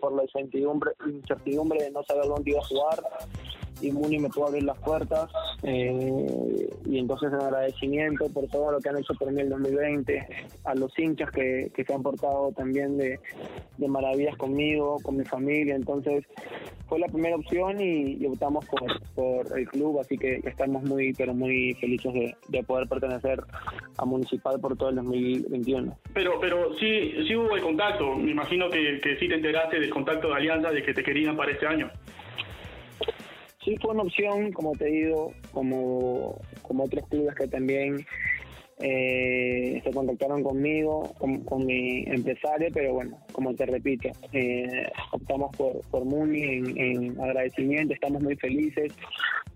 por 0.00 0.12
la 0.14 0.22
incertidumbre, 0.22 0.92
incertidumbre 1.06 1.82
de 1.82 1.90
no 1.90 2.02
saber 2.04 2.26
dónde 2.26 2.50
iba 2.50 2.60
a 2.60 2.64
jugar 2.64 3.02
y 3.80 3.90
Muni 3.92 4.18
me 4.18 4.28
pudo 4.28 4.48
abrir 4.48 4.64
las 4.64 4.78
puertas 4.78 5.30
eh, 5.62 6.68
y 6.84 6.98
entonces 6.98 7.32
en 7.32 7.40
agradecimiento 7.40 8.26
por 8.32 8.46
todo 8.48 8.72
lo 8.72 8.80
que 8.80 8.88
han 8.88 8.98
hecho 8.98 9.14
por 9.14 9.30
mí 9.32 9.40
el 9.40 9.50
2020, 9.50 10.26
a 10.64 10.74
los 10.74 10.98
hinchas 10.98 11.30
que, 11.30 11.70
que 11.74 11.84
se 11.84 11.94
han 11.94 12.02
portado 12.02 12.52
también 12.56 12.96
de, 12.96 13.18
de, 13.76 13.88
maravillas 13.88 14.36
conmigo, 14.36 14.98
con 15.02 15.16
mi 15.16 15.24
familia, 15.24 15.74
entonces 15.74 16.24
fue 16.88 16.98
la 17.00 17.08
primera 17.08 17.36
opción 17.36 17.80
y, 17.80 18.24
optamos 18.26 18.64
por, 18.66 19.00
por, 19.14 19.58
el 19.58 19.68
club, 19.68 20.00
así 20.00 20.16
que 20.16 20.40
estamos 20.44 20.82
muy, 20.84 21.12
pero 21.14 21.34
muy 21.34 21.74
felices 21.74 22.12
de, 22.12 22.36
de, 22.48 22.62
poder 22.62 22.88
pertenecer 22.88 23.40
a 23.98 24.04
Municipal 24.04 24.60
por 24.60 24.76
todo 24.76 24.90
el 24.90 24.96
2021. 24.96 25.96
Pero, 26.14 26.38
pero 26.40 26.74
sí, 26.74 27.12
sí 27.26 27.34
hubo 27.34 27.54
el 27.56 27.62
contacto, 27.62 28.14
me 28.14 28.30
imagino 28.30 28.68
que, 28.70 29.00
que 29.00 29.16
sí 29.16 29.28
te 29.28 29.34
enteraste 29.34 29.80
del 29.80 29.90
contacto 29.90 30.28
de 30.28 30.34
Alianza 30.34 30.70
de 30.70 30.82
que 30.82 30.94
te 30.94 31.02
querían 31.02 31.36
para 31.36 31.52
este 31.52 31.66
año 31.66 31.90
sí 33.66 33.76
fue 33.82 33.90
una 33.90 34.04
opción, 34.04 34.52
como 34.52 34.72
te 34.72 34.86
digo, 34.86 35.32
como, 35.52 36.40
como 36.62 36.84
otros 36.84 37.06
clubes 37.08 37.34
que 37.34 37.48
también 37.48 38.06
eh, 38.78 39.80
se 39.82 39.90
contactaron 39.90 40.42
conmigo, 40.44 41.12
con, 41.18 41.66
mi 41.66 42.04
empresario, 42.06 42.68
pero 42.72 42.94
bueno, 42.94 43.18
como 43.32 43.54
te 43.54 43.66
repito, 43.66 44.08
eh, 44.32 44.86
optamos 45.12 45.54
por, 45.56 45.80
por 45.90 46.04
Muni 46.04 46.42
en, 46.76 47.20
agradecimiento, 47.20 47.92
estamos 47.94 48.22
muy 48.22 48.36
felices, 48.36 48.92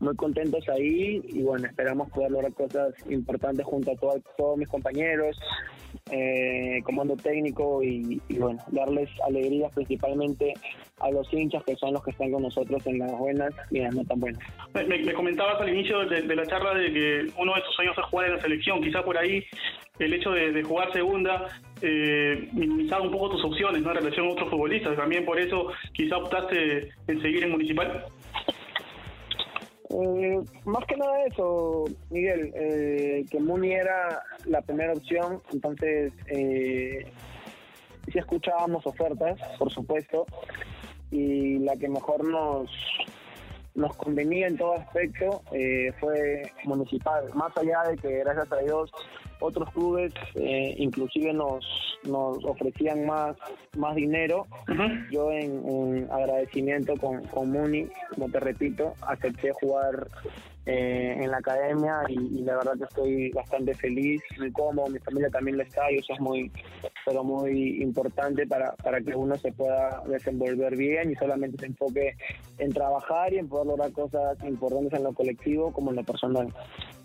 muy 0.00 0.16
contentos 0.16 0.68
ahí 0.70 1.22
y 1.28 1.42
bueno, 1.42 1.68
esperamos 1.68 2.10
poder 2.10 2.32
lograr 2.32 2.52
cosas 2.54 2.94
importantes 3.08 3.64
junto 3.64 3.92
a 3.92 4.18
todos 4.36 4.58
mis 4.58 4.68
compañeros, 4.68 5.38
eh, 6.10 6.80
comando 6.84 7.16
técnico 7.16 7.82
y, 7.82 8.20
bueno, 8.38 8.58
darles 8.68 9.08
alegrías 9.26 9.72
principalmente 9.74 10.54
a 10.98 11.10
los 11.10 11.32
hinchas 11.32 11.62
que 11.64 11.76
son 11.76 11.92
los 11.92 12.02
que 12.02 12.10
están 12.10 12.32
con 12.32 12.42
nosotros 12.42 12.86
en 12.86 12.98
las 12.98 13.12
buenas 13.12 13.50
y 13.70 13.78
en 13.78 13.84
las 13.84 13.94
no 13.94 14.04
tan 14.04 14.20
buenas. 14.20 14.42
Me, 14.74 15.12
comentabas 15.12 15.60
al 15.60 15.70
inicio 15.70 16.06
de, 16.06 16.22
la 16.34 16.46
charla 16.46 16.74
de 16.74 16.92
que 16.92 17.26
uno 17.38 17.54
de 17.54 17.62
tus 17.62 17.74
sueños 17.74 17.96
es 17.96 18.04
jugar 18.04 18.26
en 18.26 18.36
la 18.36 18.40
selección, 18.40 18.82
quizá 18.82 19.02
por 19.02 19.16
ahí 19.16 19.44
el 19.98 20.14
hecho 20.14 20.30
de, 20.30 20.62
jugar 20.62 20.92
segunda 20.92 21.46
eh, 21.82 22.48
minimizaba 22.52 23.02
un 23.02 23.12
poco 23.12 23.30
tus 23.30 23.44
opciones 23.44 23.82
en 23.82 23.94
relación 23.94 24.26
a 24.26 24.30
otros 24.30 24.50
futbolistas, 24.50 24.96
también 24.96 25.24
por 25.24 25.38
eso 25.38 25.72
quizá 25.92 26.16
optaste 26.16 26.90
en 27.06 27.22
seguir 27.22 27.44
en 27.44 27.50
Municipal. 27.50 28.04
Eh, 29.90 30.40
más 30.64 30.84
que 30.86 30.96
nada 30.96 31.24
eso, 31.24 31.84
Miguel, 32.10 32.52
eh, 32.54 33.24
que 33.30 33.40
Muni 33.40 33.72
era 33.72 34.22
la 34.46 34.62
primera 34.62 34.92
opción, 34.92 35.42
entonces 35.52 36.12
eh, 36.28 37.10
sí 38.12 38.18
escuchábamos 38.18 38.86
ofertas, 38.86 39.40
por 39.58 39.70
supuesto, 39.70 40.26
y 41.10 41.58
la 41.58 41.76
que 41.76 41.88
mejor 41.88 42.24
nos 42.24 42.70
nos 43.74 43.96
convenía 43.96 44.48
en 44.48 44.56
todo 44.56 44.74
aspecto 44.74 45.42
eh, 45.52 45.92
fue 46.00 46.42
municipal, 46.64 47.24
más 47.34 47.56
allá 47.56 47.82
de 47.88 47.96
que 47.96 48.18
gracias 48.18 48.50
a 48.52 48.56
Dios 48.58 48.90
otros 49.40 49.70
clubes 49.70 50.12
eh, 50.34 50.74
inclusive 50.76 51.32
nos, 51.32 51.64
nos 52.04 52.44
ofrecían 52.44 53.06
más, 53.06 53.36
más 53.76 53.94
dinero. 53.94 54.46
Yo 55.10 55.30
en, 55.32 56.08
agradecimiento 56.10 56.94
con, 56.96 57.22
con 57.26 57.50
Muni, 57.50 57.88
como 58.14 58.28
te 58.30 58.40
repito, 58.40 58.94
acepté 59.02 59.52
jugar 59.52 60.08
eh, 60.66 61.16
en 61.18 61.30
la 61.30 61.38
academia 61.38 62.02
y, 62.08 62.42
la 62.42 62.56
verdad 62.56 62.74
que 62.76 62.84
estoy 62.84 63.30
bastante 63.30 63.74
feliz, 63.74 64.22
muy 64.38 64.52
cómodo, 64.52 64.88
mi 64.88 64.98
familia 64.98 65.30
también 65.30 65.56
lo 65.56 65.62
está 65.62 65.90
y 65.90 65.96
eso 65.96 66.12
es 66.12 66.20
muy, 66.20 66.52
pero 67.04 67.24
muy 67.24 67.82
importante 67.82 68.46
para, 68.46 68.74
para 68.76 69.00
que 69.00 69.14
uno 69.14 69.36
se 69.36 69.52
pueda 69.52 70.02
desenvolver 70.06 70.76
bien 70.76 71.10
y 71.10 71.14
solamente 71.16 71.58
se 71.58 71.66
enfoque 71.66 72.14
en 72.58 72.72
trabajar 72.72 73.32
y 73.32 73.38
en 73.38 73.48
poder 73.48 73.68
lograr 73.68 73.90
cosas 73.92 74.36
importantes 74.44 74.92
en 74.92 75.04
lo 75.04 75.14
colectivo 75.14 75.72
como 75.72 75.90
en 75.90 75.96
lo 75.96 76.04
personal. 76.04 76.52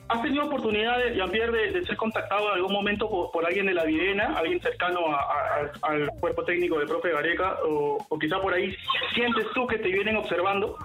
¿Has 0.07 0.21
tenido 0.21 0.45
oportunidad, 0.45 0.97
Jean-Pierre, 1.15 1.71
de, 1.71 1.83
ser 1.83 1.97
contactado 1.97 2.49
en 2.49 2.55
algún 2.55 2.73
momento 2.73 3.09
por, 3.31 3.45
alguien 3.45 3.65
de 3.65 3.73
la 3.73 3.85
Videna, 3.85 4.35
alguien 4.37 4.61
cercano 4.61 4.99
al 5.81 6.09
cuerpo 6.19 6.43
técnico 6.43 6.77
del 6.77 6.87
profe 6.87 7.11
Gareca, 7.11 7.57
o, 7.67 7.97
o, 8.07 8.19
quizá 8.19 8.39
por 8.39 8.53
ahí 8.53 8.75
sientes 9.15 9.45
tú 9.55 9.65
que 9.65 9.79
te 9.79 9.89
vienen 9.89 10.17
observando? 10.17 10.77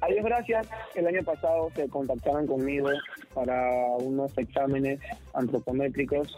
A 0.00 0.06
Dios 0.06 0.24
gracias, 0.24 0.68
el 0.94 1.06
año 1.06 1.22
pasado 1.24 1.70
se 1.74 1.88
contactaron 1.88 2.46
conmigo 2.46 2.88
para 3.34 3.68
unos 3.98 4.36
exámenes 4.38 5.00
antropométricos. 5.34 6.36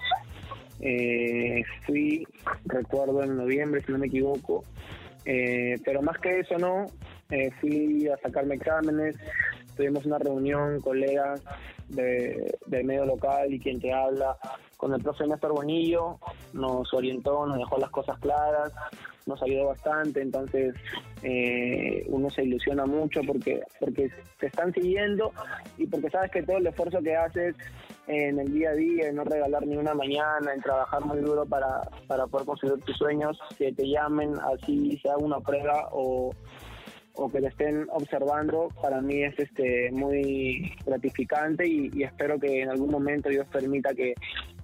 Eh, 0.81 1.63
fui, 1.85 2.27
recuerdo, 2.65 3.23
en 3.23 3.37
noviembre, 3.37 3.83
si 3.85 3.93
no 3.93 3.99
me 3.99 4.07
equivoco, 4.07 4.65
eh, 5.27 5.77
pero 5.85 6.01
más 6.01 6.17
que 6.19 6.41
eso 6.41 6.57
no, 6.57 6.87
eh, 7.31 7.51
fui 7.61 8.09
a 8.09 8.17
sacarme 8.17 8.55
exámenes, 8.55 9.17
tuvimos 9.81 10.05
una 10.05 10.19
reunión, 10.19 10.79
colegas 10.83 11.43
de, 11.89 12.55
del 12.67 12.85
medio 12.85 13.07
local 13.07 13.51
y 13.51 13.59
quien 13.59 13.81
te 13.81 13.91
habla, 13.91 14.37
con 14.77 14.93
el 14.93 15.03
profe 15.03 15.27
Néstor 15.27 15.55
Bonillo, 15.55 16.19
nos 16.53 16.93
orientó, 16.93 17.47
nos 17.47 17.57
dejó 17.57 17.79
las 17.79 17.89
cosas 17.89 18.19
claras, 18.19 18.75
nos 19.25 19.43
ayudó 19.43 19.69
bastante, 19.69 20.21
entonces 20.21 20.75
eh, 21.23 22.05
uno 22.09 22.29
se 22.29 22.45
ilusiona 22.45 22.85
mucho 22.85 23.23
porque, 23.27 23.63
porque 23.79 24.11
te 24.39 24.49
están 24.49 24.71
siguiendo 24.75 25.33
y 25.79 25.87
porque 25.87 26.11
sabes 26.11 26.31
que 26.31 26.43
todo 26.43 26.59
el 26.59 26.67
esfuerzo 26.67 27.01
que 27.01 27.17
haces 27.17 27.57
en 28.07 28.39
el 28.39 28.53
día 28.53 28.71
a 28.71 28.75
día, 28.75 29.09
en 29.09 29.17
no 29.17 29.25
regalar 29.25 29.67
ni 29.67 29.79
una 29.79 29.95
mañana, 29.95 30.53
en 30.53 30.61
trabajar 30.61 31.03
muy 31.07 31.21
duro 31.21 31.47
para, 31.47 31.89
para 32.07 32.27
poder 32.27 32.47
conseguir 32.47 32.79
tus 32.85 32.99
sueños, 32.99 33.39
que 33.57 33.73
te 33.73 33.89
llamen 33.89 34.35
así, 34.53 34.99
sea 34.99 35.17
una 35.17 35.41
prueba 35.41 35.89
o 35.93 36.35
o 37.21 37.31
que 37.31 37.41
le 37.41 37.49
estén 37.49 37.87
observando, 37.93 38.69
para 38.81 39.03
mí 39.03 39.23
es 39.23 39.39
este 39.39 39.91
muy 39.93 40.73
gratificante 40.87 41.69
y, 41.69 42.03
espero 42.03 42.41
que 42.41 42.63
en 42.63 42.71
algún 42.71 42.91
momento 42.91 43.29
Dios 43.29 43.47
permita 43.53 43.95
que, 43.95 44.15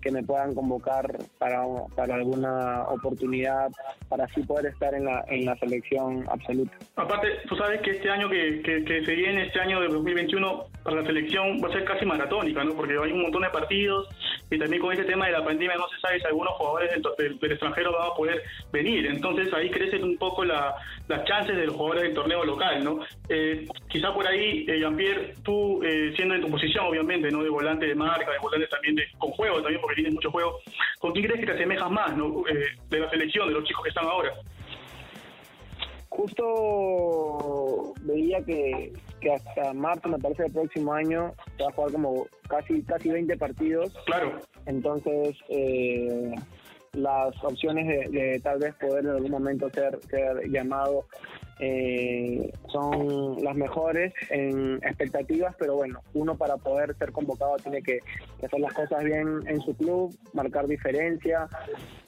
que 0.00 0.10
me 0.10 0.22
puedan 0.22 0.54
convocar 0.54 1.18
para, 1.38 1.62
para 1.94 2.14
alguna 2.14 2.84
oportunidad, 2.84 3.70
para 4.08 4.24
así 4.24 4.42
poder 4.42 4.66
estar 4.72 4.94
en 4.94 5.04
la, 5.04 5.22
en 5.28 5.44
la 5.44 5.54
selección 5.58 6.24
absoluta. 6.30 6.72
Aparte, 6.96 7.28
tú 7.46 7.56
sabes 7.56 7.82
que 7.82 7.90
este 7.90 8.08
año 8.08 8.30
que, 8.30 8.62
que, 8.62 9.04
se 9.04 9.14
viene, 9.14 9.46
este 9.46 9.60
año 9.60 9.80
de 9.80 9.88
2021, 9.88 10.64
para 10.82 11.02
la 11.02 11.06
selección 11.06 11.60
va 11.62 11.68
a 11.68 11.72
ser 11.72 11.84
casi 11.84 12.06
maratónica, 12.06 12.64
¿no? 12.64 12.74
Porque 12.74 12.94
hay 12.94 13.12
un 13.12 13.22
montón 13.22 13.42
de 13.42 13.50
partidos 13.50 14.08
y 14.50 14.58
también 14.58 14.80
con 14.80 14.92
este 14.92 15.04
tema 15.04 15.26
de 15.26 15.32
la 15.32 15.44
pandemia 15.44 15.76
no 15.76 15.88
se 15.88 15.98
sabe 16.00 16.20
si 16.20 16.26
algunos 16.26 16.54
jugadores 16.54 16.90
del, 17.18 17.50
extranjero 17.50 17.92
van 17.92 18.10
a 18.10 18.14
poder 18.14 18.42
venir. 18.72 19.06
Entonces 19.06 19.52
ahí 19.52 19.70
crecen 19.70 20.04
un 20.04 20.16
poco 20.16 20.44
las 20.44 20.74
chances 21.24 21.56
de 21.56 21.66
los 21.66 21.74
jugadores 21.74 22.04
del 22.04 22.14
torneo 22.14 22.44
local, 22.44 22.84
¿no? 22.84 23.00
Eh, 23.28 23.66
quizá 23.88 24.14
por 24.14 24.26
ahí, 24.26 24.64
eh, 24.68 24.78
Jean-Pierre, 24.78 25.34
tú 25.42 25.82
eh, 25.82 26.12
siendo 26.14 26.34
en 26.34 26.42
tu 26.42 26.50
posición, 26.50 26.86
obviamente, 26.86 27.30
¿no? 27.30 27.42
De 27.42 27.48
volante 27.48 27.86
de 27.86 27.94
marca, 27.94 28.30
de 28.30 28.38
volante 28.38 28.68
también 28.68 28.94
de, 28.94 29.06
con 29.18 29.30
juego, 29.32 29.60
también 29.60 29.80
porque 29.80 29.96
tienes 29.96 30.14
mucho 30.14 30.30
juego. 30.30 30.60
¿Con 31.00 31.12
quién 31.12 31.26
crees 31.26 31.40
que 31.40 31.46
te 31.46 31.52
asemejas 31.52 31.90
más, 31.90 32.16
¿no? 32.16 32.44
de 32.88 33.00
la 33.00 33.10
selección, 33.10 33.48
de 33.48 33.54
los 33.54 33.64
chicos 33.64 33.82
que 33.82 33.88
están 33.88 34.06
ahora. 34.06 34.32
Justo 36.08 37.92
veía 38.02 38.42
que, 38.44 38.92
que 39.20 39.32
hasta 39.32 39.72
marzo, 39.72 40.08
me 40.08 40.18
parece, 40.18 40.46
el 40.46 40.52
próximo 40.52 40.92
año, 40.92 41.34
se 41.56 41.64
va 41.64 41.70
a 41.70 41.72
jugar 41.72 41.92
como 41.92 42.26
casi 42.48 42.82
casi 42.82 43.10
20 43.10 43.36
partidos. 43.36 43.94
Claro. 44.06 44.40
Entonces, 44.66 45.36
eh, 45.48 46.34
las 46.92 47.44
opciones 47.44 48.10
de, 48.10 48.40
tal 48.42 48.58
vez 48.58 48.74
poder 48.74 49.04
en 49.04 49.10
algún 49.10 49.30
momento 49.30 49.70
ser, 49.70 49.98
ser 50.08 50.48
llamado 50.50 51.04
eh, 51.58 52.52
son 52.70 53.42
las 53.42 53.56
mejores 53.56 54.12
en 54.28 54.74
expectativas, 54.82 55.54
pero 55.58 55.76
bueno, 55.76 56.02
uno 56.12 56.36
para 56.36 56.56
poder 56.58 56.94
ser 56.98 57.12
convocado 57.12 57.56
tiene 57.56 57.82
que, 57.82 58.00
hacer 58.44 58.60
las 58.60 58.74
cosas 58.74 59.02
bien 59.04 59.40
en 59.46 59.60
su 59.62 59.74
club, 59.74 60.14
marcar 60.34 60.66
diferencia, 60.66 61.48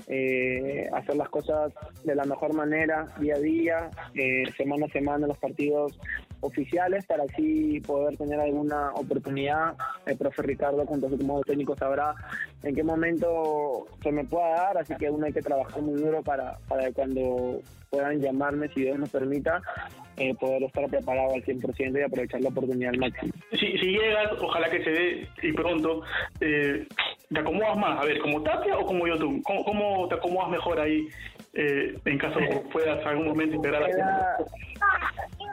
eh, 0.06 0.86
hacer 0.92 1.16
las 1.16 1.30
cosas 1.30 1.72
de 2.04 2.14
la 2.14 2.24
mejor 2.24 2.54
manera 2.54 3.06
día 3.20 3.36
a 3.36 3.38
día, 3.38 3.90
eh, 4.14 4.44
semana 4.56 4.86
a 4.86 4.90
semana 4.90 5.26
los 5.26 5.38
partidos 5.38 5.98
oficiales 6.40 7.04
para 7.06 7.24
así 7.24 7.80
poder 7.80 8.16
tener 8.16 8.40
alguna 8.40 8.92
oportunidad. 8.94 9.74
El 10.06 10.16
profe 10.16 10.42
Ricardo, 10.42 10.86
junto 10.86 11.06
a 11.06 11.10
su 11.10 11.18
modo 11.18 11.42
técnico, 11.42 11.76
sabrá 11.76 12.14
en 12.62 12.74
qué 12.74 12.82
momento 12.82 13.86
se 14.02 14.12
me 14.12 14.24
pueda 14.24 14.50
dar, 14.50 14.78
así 14.78 14.94
que 14.96 15.10
uno 15.10 15.26
hay 15.26 15.32
que 15.32 15.42
trabajar 15.42 15.82
muy 15.82 16.00
duro 16.00 16.22
para, 16.22 16.58
para 16.68 16.90
cuando 16.92 17.60
puedan 17.90 18.20
llamarme, 18.20 18.68
si 18.68 18.82
Dios 18.82 18.98
nos 18.98 19.10
permita, 19.10 19.62
eh, 20.16 20.34
poder 20.34 20.62
estar 20.64 20.88
preparado 20.88 21.34
al 21.34 21.44
100% 21.44 21.98
y 21.98 22.02
aprovechar 22.02 22.40
la 22.40 22.48
oportunidad 22.50 22.92
al 22.92 22.98
máximo. 22.98 23.32
Si, 23.52 23.78
si 23.78 23.92
llegas, 23.92 24.32
ojalá 24.40 24.68
que 24.68 24.84
se 24.84 24.90
dé 24.90 25.28
y 25.42 25.52
pronto, 25.52 26.02
eh, 26.40 26.86
¿te 27.32 27.40
acomodas 27.40 27.76
más? 27.78 28.00
A 28.00 28.04
ver, 28.04 28.18
¿como 28.20 28.42
Tapia 28.42 28.76
o 28.78 28.84
como 28.84 29.06
YouTube? 29.06 29.42
¿Cómo, 29.44 29.64
cómo 29.64 30.08
te 30.08 30.16
acomodas 30.16 30.50
mejor 30.50 30.80
ahí 30.80 31.08
eh, 31.54 31.98
en 32.04 32.18
caso 32.18 32.38
puedas 32.70 33.04
algún 33.06 33.28
momento 33.28 33.56
integrar 33.56 33.82
a 33.82 34.36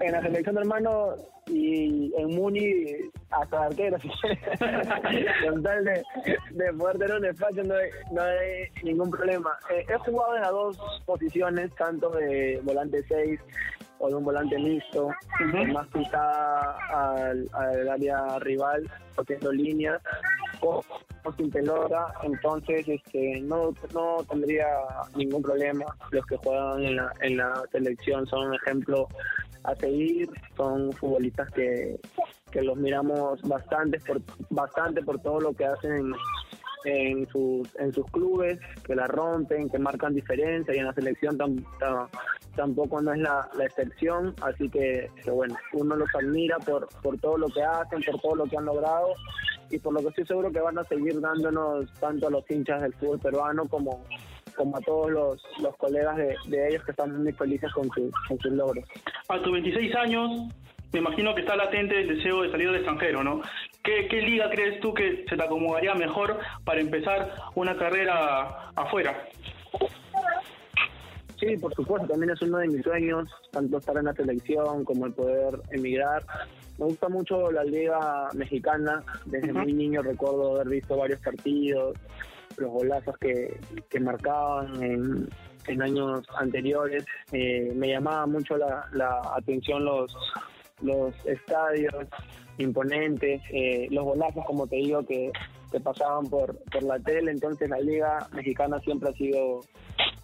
en 0.02 0.12
la 0.12 0.22
selección 0.22 0.56
de 0.56 0.62
hermano 0.62 1.16
y 1.48 2.12
en 2.18 2.36
Muni 2.36 2.86
hasta 3.30 3.66
arquero, 3.66 3.98
con 5.48 5.64
tal 5.64 5.84
de, 5.86 6.04
de, 6.52 6.74
poder 6.74 6.98
tener 6.98 7.18
un 7.18 7.26
espacio 7.26 7.64
no 7.64 7.76
hay, 7.76 7.90
no 8.12 8.22
hay 8.22 8.84
ningún 8.84 9.12
problema. 9.12 9.52
Eh, 9.72 9.86
he 9.88 9.98
jugado 10.00 10.36
en 10.36 10.42
las 10.42 10.52
dos 10.52 10.78
posiciones, 11.06 11.74
tanto 11.76 12.10
de 12.12 12.60
volante 12.64 13.04
6 13.08 13.40
o 14.00 14.10
de 14.10 14.16
un 14.16 14.26
volante 14.26 14.58
mixto, 14.58 15.10
más 15.72 15.88
pisada 15.88 16.78
al, 16.90 17.48
al, 17.54 17.90
área 17.90 18.40
rival, 18.40 18.90
haciendo 19.18 19.52
líneas, 19.52 20.02
o, 20.62 20.84
sin 21.38 21.50
pelota, 21.50 22.14
entonces 22.24 22.88
este 22.88 23.40
no 23.42 23.74
no 23.94 24.18
tendría 24.30 24.68
ningún 25.16 25.42
problema. 25.42 25.86
Los 26.12 26.26
que 26.26 26.38
juegan 26.38 26.84
en 26.84 26.96
la, 26.98 27.12
en 27.22 27.38
la 27.38 27.64
selección 27.72 28.28
son 28.28 28.50
un 28.50 28.56
ejemplo 28.56 29.08
a 29.66 29.76
seguir, 29.76 30.30
son 30.56 30.92
futbolistas 30.94 31.50
que, 31.52 32.00
que 32.52 32.62
los 32.62 32.78
miramos 32.78 33.42
bastante 33.44 34.00
por, 34.00 34.22
bastante 34.50 35.02
por 35.04 35.20
todo 35.20 35.40
lo 35.42 35.54
que 35.54 35.66
hacen 35.66 36.14
en 36.86 37.28
sus, 37.30 37.68
en 37.80 37.92
sus 37.94 38.06
clubes, 38.12 38.60
que 38.86 38.96
la 38.96 39.08
rompen, 39.08 39.70
que 39.70 39.80
marcan 39.80 40.14
diferencia 40.14 40.74
y 40.74 40.78
en 40.78 40.86
la 40.86 40.94
selección 40.94 41.38
tampoco 42.56 43.02
no 43.02 43.14
es 43.14 43.20
la, 43.20 43.50
excepción, 43.60 44.34
así 44.42 44.70
que, 44.70 45.10
bueno, 45.26 45.56
uno 45.74 45.96
los 45.96 46.10
admira 46.16 46.58
por, 46.60 46.88
por 47.02 47.18
todo 47.20 47.38
lo 47.38 47.48
que 47.48 47.64
hacen, 47.64 48.02
por 48.04 48.22
todo 48.22 48.36
lo 48.36 48.46
que 48.46 48.58
han 48.58 48.66
logrado 48.66 49.08
y 49.70 49.80
por 49.80 49.94
lo 49.94 50.02
que 50.02 50.10
estoy 50.10 50.26
seguro 50.26 50.52
que 50.52 50.62
van 50.62 50.78
a 50.78 50.84
seguir 50.84 51.20
dándonos 51.20 51.92
tanto 52.00 52.28
a 52.28 52.32
los 52.32 52.50
hinchas 52.50 52.82
del 52.82 52.94
fútbol 52.94 53.20
peruano 53.20 53.68
como, 53.68 54.06
como 54.56 54.78
a 54.78 54.82
todos 54.82 55.12
los, 55.12 55.44
los 55.62 55.76
colegas 55.78 56.16
de, 56.18 56.36
de 56.48 56.70
ellos 56.70 56.84
que 56.86 56.92
están 56.92 57.22
muy 57.22 57.34
felices 57.34 57.72
con, 57.74 57.90
con 57.90 58.40
sus 58.40 58.52
logros. 58.52 58.86
A 59.28 59.42
tus 59.42 59.52
26 59.52 59.96
años, 59.96 60.54
me 60.94 61.00
imagino 61.00 61.34
que 61.34 61.42
está 61.42 61.56
latente 61.56 62.00
el 62.00 62.16
deseo 62.16 62.44
de 62.44 62.52
salir 62.52 62.68
del 62.68 62.78
extranjero, 62.78 63.24
¿no? 63.24 63.42
¿Qué, 63.84 64.22
liga 64.22 64.50
crees 64.50 64.80
tú 64.82 64.94
que 64.94 65.26
se 65.28 65.36
te 65.36 65.44
acomodaría 65.44 65.96
mejor 65.96 66.40
para 66.64 66.80
empezar 66.80 67.34
una 67.56 67.76
carrera 67.76 68.72
afuera? 68.76 69.28
Sí, 71.40 71.58
por 71.58 71.74
supuesto, 71.74 72.08
también 72.08 72.32
es 72.32 72.42
uno 72.44 72.60
de 72.60 72.68
mis 72.68 72.84
sueños, 72.84 73.30
tanto 73.52 73.78
estar 73.78 73.98
en 73.98 74.06
la 74.06 74.14
selección 74.14 74.86
como 74.86 75.06
el 75.06 75.14
poder 75.14 75.60
emigrar. 75.72 76.24
Me 76.78 76.86
gusta 76.86 77.10
mucho 77.10 77.52
la 77.52 77.64
liga 77.64 78.30
mexicana, 78.34 79.04
desde 79.26 79.54
muy 79.54 79.74
niño 79.74 80.02
recuerdo 80.02 80.56
haber 80.56 80.70
visto 80.70 80.98
varios 80.98 81.20
partidos, 81.20 81.98
los 82.58 82.72
golazos 82.72 83.18
que, 83.18 83.60
que 83.90 84.00
marcaban 84.00 84.82
en, 84.82 85.30
en 85.68 85.82
años 85.82 86.26
anteriores. 86.38 87.06
Eh, 87.32 87.72
me 87.76 87.90
llamaba 87.90 88.26
mucho 88.26 88.58
la, 88.58 88.88
la 88.94 89.22
atención 89.36 89.84
los, 89.86 90.16
los 90.82 91.14
estadios 91.26 91.94
imponentes, 92.58 93.42
eh, 93.52 93.88
los 93.92 94.06
golazos, 94.06 94.46
como 94.46 94.68
te 94.68 94.78
digo, 94.78 95.06
que, 95.06 95.32
que 95.72 95.80
pasaban 95.80 96.26
por, 96.28 96.58
por 96.72 96.84
la 96.84 97.00
tele. 97.00 97.32
Entonces 97.32 97.70
la 97.70 97.80
liga 97.80 98.28
mexicana 98.34 98.80
siempre 98.80 99.10
ha 99.10 99.14
sido 99.14 99.62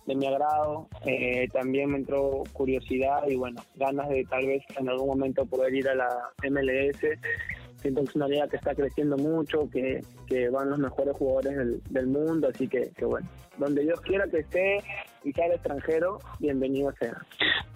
de 0.05 0.15
mi 0.15 0.25
agrado. 0.27 0.87
Eh, 1.05 1.47
también 1.51 1.91
me 1.91 1.97
entró 1.97 2.43
curiosidad 2.53 3.27
y 3.27 3.35
bueno, 3.35 3.61
ganas 3.75 4.09
de 4.09 4.23
tal 4.29 4.45
vez 4.45 4.63
en 4.77 4.89
algún 4.89 5.07
momento 5.07 5.45
poder 5.45 5.73
ir 5.73 5.89
a 5.89 5.95
la 5.95 6.09
MLS 6.49 6.99
siento 7.81 8.01
que 8.01 8.09
es 8.09 8.15
una 8.15 8.27
liga 8.27 8.47
que 8.47 8.57
está 8.57 8.75
creciendo 8.75 9.17
mucho, 9.17 9.69
que, 9.69 10.01
que 10.27 10.49
van 10.49 10.69
los 10.69 10.79
mejores 10.79 11.15
jugadores 11.17 11.57
del, 11.57 11.81
del 11.89 12.07
mundo, 12.07 12.49
así 12.53 12.67
que, 12.67 12.91
que, 12.95 13.05
bueno, 13.05 13.27
donde 13.57 13.81
Dios 13.81 13.99
quiera 14.01 14.27
que 14.27 14.39
esté 14.39 14.77
y 15.23 15.31
sea 15.33 15.45
el 15.45 15.53
extranjero, 15.53 16.19
bienvenido 16.39 16.91
sea. 16.99 17.17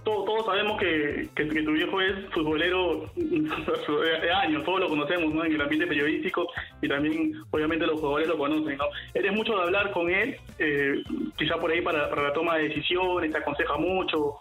Todos, 0.03 0.25
todos 0.25 0.45
sabemos 0.45 0.79
que, 0.79 1.29
que, 1.35 1.45
tu 1.45 1.71
viejo 1.71 1.99
es 2.01 2.13
futbolero 2.31 3.09
de 3.15 4.31
años, 4.31 4.63
todos 4.63 4.81
lo 4.81 4.89
conocemos 4.89 5.33
¿no? 5.33 5.43
en 5.43 5.53
el 5.53 5.61
ambiente 5.61 5.87
periodístico 5.87 6.47
y 6.81 6.87
también 6.87 7.33
obviamente 7.51 7.87
los 7.87 7.99
jugadores 7.99 8.27
lo 8.27 8.37
conocen. 8.37 8.77
¿no? 8.77 8.85
Eres 9.13 9.33
mucho 9.33 9.55
de 9.55 9.63
hablar 9.63 9.91
con 9.91 10.09
él, 10.09 10.35
eh, 10.59 11.03
quizá 11.37 11.57
por 11.57 11.71
ahí 11.71 11.81
para, 11.81 12.09
para 12.09 12.23
la 12.23 12.33
toma 12.33 12.57
de 12.57 12.69
decisiones, 12.69 13.31
te 13.31 13.37
aconseja 13.37 13.77
mucho. 13.77 14.39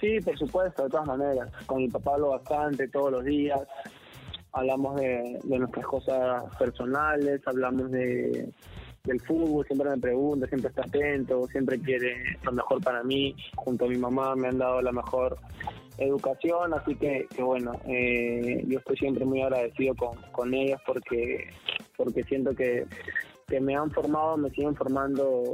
Sí, 0.00 0.20
por 0.20 0.38
supuesto, 0.38 0.84
de 0.84 0.90
todas 0.90 1.06
maneras. 1.06 1.50
Con 1.64 1.78
mi 1.78 1.88
papá 1.88 2.14
hablo 2.14 2.30
bastante 2.30 2.88
todos 2.88 3.12
los 3.12 3.24
días. 3.24 3.60
Hablamos 4.52 4.96
de, 4.96 5.38
nuestras 5.44 5.86
cosas 5.86 6.44
personales, 6.56 7.40
hablamos 7.46 7.90
de 7.90 8.48
del 9.06 9.20
fútbol, 9.20 9.64
siempre 9.66 9.90
me 9.90 9.98
pregunta, 9.98 10.46
siempre 10.46 10.70
está 10.70 10.82
atento, 10.82 11.46
siempre 11.48 11.78
quiere 11.78 12.38
lo 12.42 12.52
mejor 12.52 12.82
para 12.82 13.02
mí. 13.02 13.34
Junto 13.56 13.84
a 13.84 13.88
mi 13.88 13.96
mamá 13.96 14.34
me 14.36 14.48
han 14.48 14.58
dado 14.58 14.82
la 14.82 14.92
mejor 14.92 15.38
educación, 15.98 16.74
así 16.74 16.94
que, 16.96 17.26
que 17.34 17.42
bueno, 17.42 17.72
eh, 17.86 18.62
yo 18.66 18.78
estoy 18.78 18.96
siempre 18.96 19.24
muy 19.24 19.42
agradecido 19.42 19.94
con, 19.94 20.16
con 20.32 20.52
ellas 20.52 20.80
porque, 20.84 21.48
porque 21.96 22.22
siento 22.24 22.54
que 22.54 22.86
que 23.46 23.60
me 23.60 23.76
han 23.76 23.90
formado, 23.90 24.36
me 24.36 24.50
siguen 24.50 24.74
formando 24.74 25.52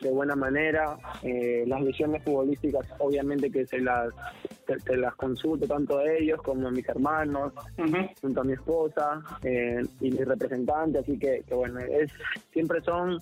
de 0.00 0.10
buena 0.10 0.34
manera. 0.34 0.96
Eh, 1.22 1.64
las 1.66 1.84
visiones 1.84 2.22
futbolísticas, 2.24 2.86
obviamente 2.98 3.50
que 3.50 3.66
se 3.66 3.78
las, 3.78 4.14
se, 4.84 4.96
las 4.96 5.14
consulto 5.16 5.66
tanto 5.66 5.98
a 5.98 6.10
ellos 6.10 6.40
como 6.42 6.68
a 6.68 6.70
mis 6.70 6.88
hermanos, 6.88 7.52
junto 8.20 8.40
a 8.40 8.44
mi 8.44 8.54
esposa 8.54 9.22
eh, 9.42 9.82
y 10.00 10.10
mi 10.10 10.24
representante, 10.24 10.98
así 10.98 11.18
que, 11.18 11.42
que 11.46 11.54
bueno, 11.54 11.78
es 11.80 12.10
siempre 12.52 12.80
son 12.82 13.18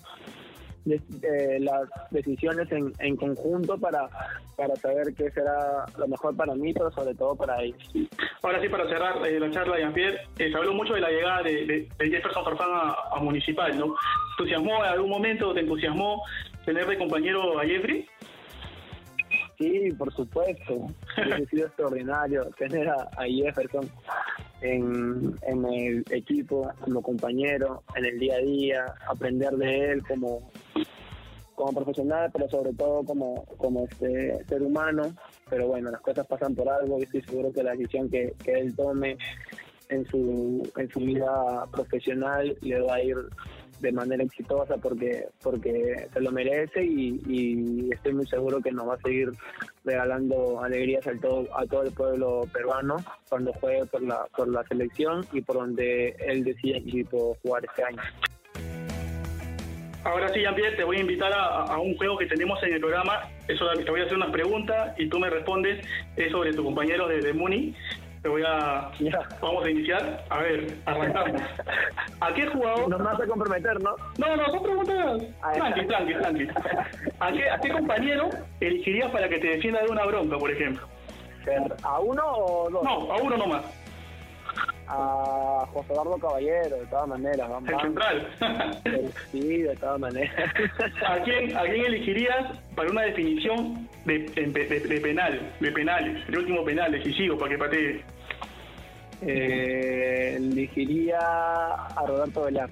de, 0.85 1.59
las 1.59 1.89
decisiones 2.11 2.71
en, 2.71 2.93
en 2.99 3.15
conjunto 3.15 3.77
para, 3.77 4.09
para 4.55 4.75
saber 4.75 5.13
qué 5.15 5.29
será 5.31 5.85
lo 5.97 6.07
mejor 6.07 6.35
para 6.35 6.55
mí, 6.55 6.73
pero 6.73 6.91
sobre 6.91 7.15
todo 7.15 7.35
para 7.35 7.61
ellos. 7.61 7.81
Ahora 8.41 8.61
sí, 8.61 8.69
para 8.69 8.87
cerrar 8.87 9.25
eh, 9.25 9.39
la 9.39 9.51
charla, 9.51 9.77
Jean-Pierre, 9.77 10.21
eh, 10.37 10.49
se 10.51 10.57
habló 10.57 10.73
mucho 10.73 10.93
de 10.93 11.01
la 11.01 11.09
llegada 11.09 11.43
de, 11.43 11.65
de, 11.65 12.09
Jefferson 12.09 12.43
Farfán 12.43 12.69
a, 12.71 13.19
Municipal, 13.19 13.77
¿no? 13.77 13.95
¿Entusiasmó 14.31 14.83
en 14.83 14.91
algún 14.91 15.09
momento, 15.09 15.53
te 15.53 15.61
entusiasmó 15.61 16.23
tener 16.65 16.87
de 16.87 16.97
compañero 16.97 17.59
a 17.59 17.63
Jeffrey? 17.63 18.07
Sí, 19.57 19.89
por 19.97 20.13
supuesto. 20.13 20.87
Ha 21.17 21.45
sido 21.49 21.67
extraordinario 21.67 22.45
tener 22.57 22.87
a, 22.89 23.09
Jefferson 23.25 23.89
en, 24.61 25.35
en, 25.41 25.65
el 25.65 26.05
equipo 26.11 26.71
como 26.79 27.01
compañero, 27.01 27.83
en 27.95 28.05
el 28.05 28.19
día 28.19 28.35
a 28.35 28.39
día, 28.39 28.85
aprender 29.09 29.51
de 29.51 29.91
él 29.91 30.03
como, 30.07 30.49
como 31.59 31.73
profesional, 31.73 32.29
pero 32.31 32.47
sobre 32.49 32.71
todo 32.71 33.03
como, 33.03 33.43
como 33.57 33.83
este 33.83 34.45
ser 34.45 34.61
humano. 34.61 35.13
Pero 35.49 35.67
bueno, 35.67 35.91
las 35.91 35.99
cosas 35.99 36.25
pasan 36.25 36.55
por 36.55 36.69
algo 36.69 36.97
y 36.97 37.03
estoy 37.03 37.21
seguro 37.23 37.51
que 37.51 37.63
la 37.63 37.71
decisión 37.71 38.09
que, 38.09 38.33
que 38.41 38.53
él 38.53 38.73
tome 38.77 39.17
en 39.89 40.05
su, 40.05 40.71
en 40.77 40.89
su 40.89 40.99
vida 41.01 41.65
profesional 41.69 42.57
le 42.61 42.79
va 42.79 42.95
a 42.95 43.03
ir 43.03 43.17
de 43.81 43.91
manera 43.91 44.23
exitosa 44.23 44.75
porque 44.77 45.27
porque 45.41 46.07
se 46.13 46.19
lo 46.19 46.31
merece 46.31 46.83
y, 46.83 47.89
estoy 47.91 48.13
muy 48.13 48.27
seguro 48.27 48.61
que 48.61 48.71
nos 48.71 48.87
va 48.89 48.95
a 48.95 49.01
seguir 49.01 49.31
regalando 49.85 50.61
alegrías 50.61 51.07
a 51.07 51.13
todo 51.19 51.47
a 51.57 51.65
todo 51.65 51.83
el 51.83 51.91
pueblo 51.93 52.41
peruano 52.53 52.97
cuando 53.29 53.53
juegue 53.53 53.85
por 53.85 54.01
la 54.01 54.27
por 54.35 54.49
la 54.49 54.63
selección 54.65 55.25
y 55.31 55.41
por 55.41 55.57
donde 55.57 56.09
él 56.19 56.43
decida 56.43 56.77
equipo 56.77 57.37
jugar 57.41 57.63
este 57.65 57.83
año. 57.83 58.01
Ahora 60.03 60.29
sí, 60.29 60.41
Jean-Pierre, 60.41 60.75
te 60.75 60.83
voy 60.83 60.97
a 60.97 61.01
invitar 61.01 61.31
a, 61.33 61.77
un 61.77 61.95
juego 61.97 62.17
que 62.17 62.25
tenemos 62.25 62.61
en 62.63 62.73
el 62.73 62.79
programa. 62.79 63.27
Eso 63.47 63.67
te 63.69 63.89
voy 63.91 64.01
a 64.01 64.03
hacer 64.03 64.15
unas 64.15 64.31
preguntas 64.31 64.93
y 64.97 65.09
tú 65.09 65.19
me 65.19 65.29
respondes 65.29 65.85
es 66.15 66.31
sobre 66.31 66.53
tu 66.53 66.63
compañero 66.63 67.07
de, 67.07 67.19
de 67.21 67.33
Muni. 67.33 67.75
Te 68.21 68.27
voy 68.27 68.43
a. 68.45 68.91
Vamos 69.41 69.65
a 69.65 69.69
iniciar. 69.69 70.25
A 70.29 70.39
ver, 70.39 70.73
arrancamos. 70.85 71.41
¿A 72.19 72.33
qué 72.33 72.47
jugador.? 72.47 72.89
Nos 72.89 73.03
vas 73.03 73.21
a 73.21 73.27
comprometer, 73.27 73.81
¿no? 73.81 73.95
No, 74.17 74.35
no, 74.35 74.45
son 74.47 74.63
preguntas. 74.63 75.21
Tranqui, 75.53 75.85
tranqui, 75.85 76.13
tranqui. 76.13 76.47
¿A 77.19 77.31
qué, 77.31 77.49
¿A 77.49 77.59
qué 77.59 77.69
compañero 77.69 78.29
elegirías 78.59 79.09
para 79.11 79.29
que 79.29 79.39
te 79.39 79.47
defienda 79.47 79.81
de 79.83 79.89
una 79.89 80.05
bronca, 80.05 80.37
por 80.37 80.51
ejemplo? 80.51 80.85
¿A 81.83 81.99
uno 81.99 82.23
o 82.25 82.69
dos? 82.69 82.83
No, 82.83 83.11
a 83.11 83.17
uno 83.17 83.37
nomás. 83.37 83.63
A 84.87 85.48
José 85.73 85.93
Eduardo 85.93 86.17
Caballero, 86.17 86.77
de 86.77 86.85
todas 86.87 87.07
maneras. 87.07 87.49
¿El 87.67 87.79
central? 87.81 88.27
sí, 89.31 89.61
de 89.61 89.75
todas 89.75 89.99
maneras. 89.99 90.51
¿A 91.07 91.19
quién, 91.23 91.55
¿A 91.55 91.63
quién 91.63 91.85
elegirías 91.85 92.57
para 92.75 92.89
una 92.89 93.03
definición 93.03 93.87
de, 94.05 94.19
de, 94.19 95.01
penal, 95.01 95.39
de 95.59 95.71
penales, 95.71 96.27
el 96.27 96.37
último 96.39 96.63
penal 96.63 96.91
decisivo 96.91 97.37
para 97.37 97.51
que 97.51 97.57
patee? 97.57 98.01
Eh, 99.21 100.35
elegiría 100.37 101.19
a 101.19 102.05
Roberto 102.07 102.43
Velar. 102.43 102.69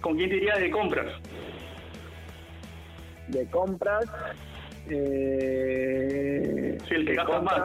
¿Con 0.00 0.16
quién 0.16 0.30
te 0.30 0.36
irías 0.36 0.58
de 0.58 0.70
compras? 0.70 1.12
De 3.28 3.46
compras, 3.50 4.04
eh, 4.88 6.78
sí, 6.88 6.94
el 6.94 7.06
que 7.06 7.14
gasta 7.14 7.40
más. 7.40 7.60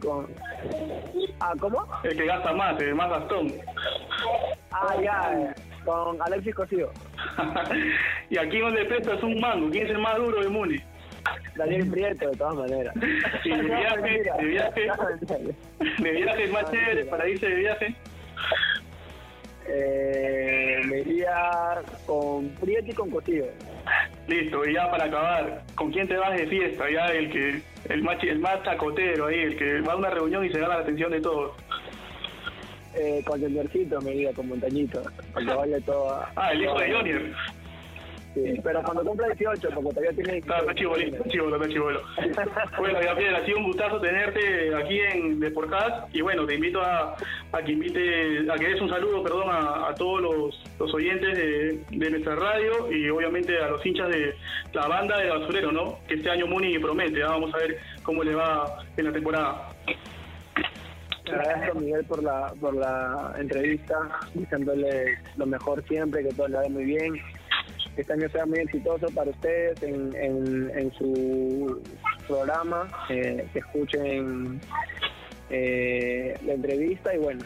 Con... 0.00 0.26
Ah, 1.40 1.54
¿cómo? 1.58 1.86
El 2.04 2.16
que 2.16 2.26
gasta 2.26 2.52
más, 2.52 2.80
el 2.80 2.94
más 2.94 3.10
gastón. 3.10 3.52
Ah, 4.70 4.94
ya, 5.02 5.54
con 5.84 6.20
Alexis 6.22 6.54
Cosío. 6.54 6.90
y 8.30 8.38
aquí 8.38 8.60
donde 8.60 8.82
es 8.82 9.22
un 9.22 9.40
mango, 9.40 9.70
¿quién 9.70 9.86
es 9.86 9.90
el 9.90 9.98
más 9.98 10.16
duro 10.16 10.42
de 10.42 10.48
Muni? 10.48 10.76
Daniel 11.56 11.90
Prieto, 11.90 12.30
de 12.30 12.36
todas 12.36 12.54
maneras. 12.54 12.94
Sí, 13.42 13.50
de 13.50 13.62
viaje, 13.62 14.22
de 14.38 14.44
viaje, 14.44 14.88
de 15.98 16.10
viaje 16.10 16.46
más 16.48 16.70
chévere 16.70 17.04
para 17.06 17.28
irse 17.28 17.46
de 17.46 17.54
viaje. 17.54 17.94
Eh, 19.66 20.80
me 20.86 21.00
iría 21.00 21.82
con 22.06 22.48
Prieto 22.60 22.90
y 22.90 22.94
con 22.94 23.10
Cotillo. 23.10 23.46
Listo, 24.26 24.64
y 24.68 24.74
ya 24.74 24.90
para 24.90 25.04
acabar, 25.06 25.62
¿con 25.74 25.90
quién 25.90 26.06
te 26.06 26.16
vas 26.16 26.36
de 26.36 26.46
fiesta? 26.46 26.84
Ya 26.90 27.06
el 27.06 27.30
que 27.30 27.62
el 27.88 28.02
más, 28.02 28.22
el 28.22 28.38
más 28.38 28.62
chacotero 28.62 29.26
ahí, 29.26 29.40
el 29.40 29.56
que 29.56 29.80
va 29.80 29.94
a 29.94 29.96
una 29.96 30.10
reunión 30.10 30.44
y 30.44 30.50
se 30.50 30.58
gana 30.60 30.76
la 30.76 30.82
atención 30.82 31.10
de 31.10 31.20
todos. 31.20 31.52
Eh, 32.94 33.22
con 33.24 33.40
Juniorcito 33.40 34.00
me 34.00 34.14
iría 34.14 34.32
con 34.32 34.48
Montañito, 34.48 35.02
porque 35.32 35.52
vaya 35.54 35.80
todo. 35.86 36.24
Ah, 36.36 36.52
el 36.52 36.62
hijo 36.62 36.78
de 36.78 36.92
Junior. 36.92 37.22
Sí, 38.34 38.60
pero 38.62 38.80
cuando 38.84 39.04
cumpla 39.04 39.26
18, 39.26 39.68
porque 39.74 39.90
todavía 39.90 40.12
tiene 40.12 40.32
18. 40.34 40.54
Ah, 40.54 40.58
está 40.60 40.74
chibolito, 40.74 41.16
está 41.16 41.28
chibolo, 41.30 41.56
está 41.56 41.68
chibolo. 41.68 42.02
bueno, 42.78 42.98
Gabriel, 43.02 43.34
ha 43.34 43.44
sido 43.44 43.58
un 43.58 43.64
gustazo 43.64 44.00
tenerte 44.00 44.74
aquí 44.76 45.00
en 45.00 45.40
Deporcast 45.40 46.14
y 46.14 46.20
bueno, 46.20 46.46
te 46.46 46.54
invito 46.54 46.80
a, 46.80 47.16
a 47.50 47.62
que 47.62 47.72
invite, 47.72 48.50
a 48.50 48.54
que 48.54 48.68
des 48.68 48.80
un 48.80 48.88
saludo, 48.88 49.22
perdón, 49.24 49.50
a, 49.50 49.88
a 49.88 49.94
todos 49.94 50.22
los, 50.22 50.64
los 50.78 50.94
oyentes 50.94 51.36
de, 51.36 51.80
de, 51.90 52.10
nuestra 52.10 52.36
radio 52.36 52.92
y 52.92 53.08
obviamente 53.10 53.58
a 53.58 53.68
los 53.68 53.84
hinchas 53.84 54.08
de 54.08 54.34
la 54.74 54.86
banda 54.86 55.18
de 55.18 55.28
Basurero, 55.28 55.72
¿no? 55.72 55.98
Que 56.06 56.14
este 56.14 56.30
año 56.30 56.46
Muni 56.46 56.78
promete, 56.78 57.24
¿ah? 57.24 57.30
vamos 57.30 57.52
a 57.52 57.58
ver 57.58 57.78
cómo 58.04 58.22
le 58.22 58.34
va 58.34 58.78
en 58.96 59.04
la 59.06 59.12
temporada. 59.12 59.70
Agradezco 61.26 61.78
a 61.78 61.80
Miguel 61.80 62.04
por 62.04 62.22
la, 62.22 62.52
por 62.60 62.74
la 62.74 63.34
entrevista, 63.38 63.96
deseándole 64.34 65.18
lo 65.36 65.46
mejor 65.46 65.82
siempre, 65.88 66.22
que 66.22 66.34
todo 66.34 66.48
le 66.48 66.56
vaya 66.56 66.70
muy 66.70 66.84
bien 66.84 67.20
este 68.00 68.12
año 68.12 68.28
sea 68.30 68.46
muy 68.46 68.58
exitoso 68.60 69.06
para 69.14 69.30
ustedes 69.30 69.82
en, 69.82 70.14
en, 70.14 70.92
su 70.94 71.82
programa, 72.26 72.88
eh, 73.08 73.46
que 73.52 73.58
escuchen 73.58 74.60
eh, 75.50 76.34
la 76.46 76.54
entrevista 76.54 77.14
y 77.14 77.18
bueno, 77.18 77.42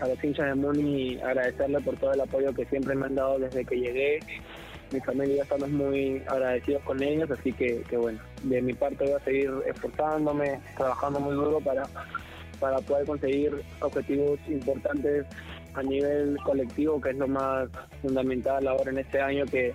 a 0.00 0.08
los 0.08 0.22
hinchas 0.22 0.46
de 0.46 0.54
Muni 0.54 1.18
agradecerle 1.20 1.80
por 1.80 1.96
todo 1.96 2.12
el 2.12 2.20
apoyo 2.20 2.52
que 2.52 2.64
siempre 2.66 2.94
me 2.94 3.06
han 3.06 3.14
dado 3.14 3.38
desde 3.38 3.64
que 3.64 3.76
llegué. 3.76 4.20
Mi 4.92 5.00
familia 5.00 5.42
estamos 5.42 5.68
muy 5.68 6.22
agradecidos 6.28 6.82
con 6.84 7.02
ellos, 7.02 7.30
así 7.30 7.52
que, 7.52 7.82
que 7.88 7.96
bueno, 7.96 8.20
de 8.44 8.62
mi 8.62 8.72
parte 8.72 9.04
voy 9.04 9.14
a 9.14 9.24
seguir 9.24 9.50
esforzándome, 9.66 10.60
trabajando 10.76 11.18
muy 11.18 11.34
duro 11.34 11.60
para, 11.60 11.84
para 12.60 12.78
poder 12.78 13.06
conseguir 13.06 13.52
objetivos 13.80 14.38
importantes 14.48 15.26
a 15.76 15.82
nivel 15.82 16.36
colectivo, 16.44 17.00
que 17.00 17.10
es 17.10 17.16
lo 17.16 17.28
más 17.28 17.68
fundamental 18.02 18.66
ahora 18.66 18.90
en 18.90 18.98
este 18.98 19.20
año 19.20 19.44
que, 19.46 19.74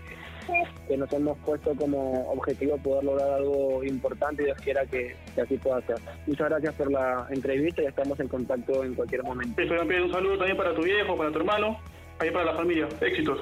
que 0.88 0.98
nos 0.98 1.12
hemos 1.14 1.38
puesto 1.40 1.76
como 1.76 2.30
objetivo 2.32 2.78
poder 2.78 3.04
lograr 3.04 3.30
algo 3.34 3.84
importante 3.84 4.44
y 4.44 4.46
Dios 4.46 4.58
quiera 4.64 4.86
que, 4.86 5.16
que 5.36 5.42
así 5.42 5.58
pueda 5.58 5.82
ser. 5.86 5.98
Muchas 6.28 6.50
gracias 6.50 6.74
por 6.76 6.92
la 6.92 7.28
entrevista 7.30 7.82
y 7.84 7.86
estamos 7.86 8.20
en 8.20 8.28
contacto 8.28 8.84
en 8.84 8.96
cualquier 8.96 9.24
momento. 9.24 9.62
Eso, 9.62 9.74
un 9.74 10.12
saludo 10.12 10.38
también 10.38 10.58
para 10.58 10.74
tu 10.74 10.84
viejo, 10.84 11.18
para 11.18 11.32
tu 11.32 11.40
hermano, 11.40 11.80
ahí 12.20 12.32
para 12.32 12.46
la 12.46 12.54
familia. 12.56 12.88
Éxitos. 13.00 13.40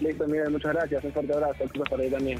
Listo, 0.00 0.26
Miguel, 0.26 0.50
muchas 0.50 0.74
gracias. 0.74 1.04
Un 1.04 1.12
fuerte 1.12 1.32
abrazo. 1.32 1.64
Para 1.90 2.02
ti 2.04 2.10
también. 2.10 2.38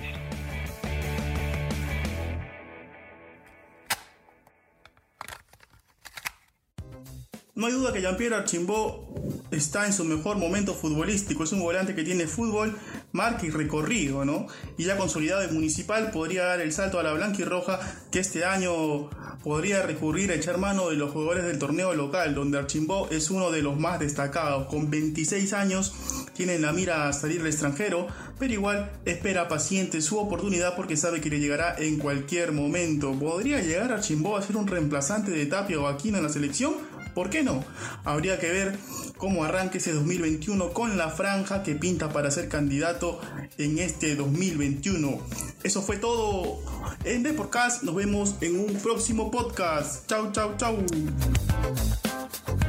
No 7.56 7.64
hay 7.64 7.72
duda 7.72 7.90
que 7.90 8.02
Jean-Pierre 8.02 8.36
Archimbó 8.36 9.14
está 9.50 9.86
en 9.86 9.94
su 9.94 10.04
mejor 10.04 10.36
momento 10.36 10.74
futbolístico. 10.74 11.42
Es 11.42 11.52
un 11.52 11.60
volante 11.60 11.94
que 11.94 12.04
tiene 12.04 12.26
fútbol, 12.26 12.76
marca 13.12 13.46
y 13.46 13.50
recorrido, 13.50 14.26
¿no? 14.26 14.46
Y 14.76 14.84
ya 14.84 14.98
consolidado 14.98 15.40
en 15.40 15.54
municipal 15.54 16.10
podría 16.10 16.44
dar 16.44 16.60
el 16.60 16.70
salto 16.70 17.00
a 17.00 17.02
la 17.02 17.14
blanca 17.14 17.40
y 17.40 17.44
roja 17.44 17.80
que 18.10 18.18
este 18.18 18.44
año 18.44 19.08
podría 19.42 19.80
recurrir 19.80 20.32
a 20.32 20.34
echar 20.34 20.58
mano 20.58 20.90
de 20.90 20.96
los 20.96 21.12
jugadores 21.12 21.44
del 21.44 21.58
torneo 21.58 21.94
local, 21.94 22.34
donde 22.34 22.58
Archimbó 22.58 23.08
es 23.10 23.30
uno 23.30 23.50
de 23.50 23.62
los 23.62 23.80
más 23.80 24.00
destacados. 24.00 24.66
Con 24.66 24.90
26 24.90 25.54
años 25.54 25.94
tiene 26.34 26.56
en 26.56 26.62
la 26.62 26.74
mira 26.74 27.08
a 27.08 27.14
salir 27.14 27.40
al 27.40 27.46
extranjero, 27.46 28.06
pero 28.38 28.52
igual 28.52 28.92
espera 29.06 29.48
paciente 29.48 30.02
su 30.02 30.18
oportunidad 30.18 30.76
porque 30.76 30.98
sabe 30.98 31.22
que 31.22 31.30
le 31.30 31.40
llegará 31.40 31.74
en 31.78 31.96
cualquier 31.96 32.52
momento. 32.52 33.12
¿Podría 33.12 33.62
llegar 33.62 33.92
Archimbó 33.92 34.36
a 34.36 34.42
ser 34.42 34.58
un 34.58 34.66
reemplazante 34.66 35.30
de 35.30 35.46
Tapia 35.46 35.80
o 35.80 35.86
Aquino 35.86 36.18
en 36.18 36.24
la 36.24 36.28
selección? 36.28 36.74
¿Por 37.16 37.30
qué 37.30 37.42
no? 37.42 37.64
Habría 38.04 38.38
que 38.38 38.52
ver 38.52 38.76
cómo 39.16 39.42
arranque 39.42 39.78
ese 39.78 39.94
2021 39.94 40.74
con 40.74 40.98
la 40.98 41.08
franja 41.08 41.62
que 41.62 41.74
pinta 41.74 42.10
para 42.10 42.30
ser 42.30 42.50
candidato 42.50 43.22
en 43.56 43.78
este 43.78 44.16
2021. 44.16 45.18
Eso 45.62 45.80
fue 45.80 45.96
todo 45.96 46.58
en 47.04 47.22
The 47.22 47.32
Podcast. 47.32 47.84
Nos 47.84 47.94
vemos 47.94 48.34
en 48.42 48.60
un 48.60 48.74
próximo 48.80 49.30
podcast. 49.30 50.06
Chau, 50.06 50.30
chau, 50.30 50.58
chau. 50.58 50.76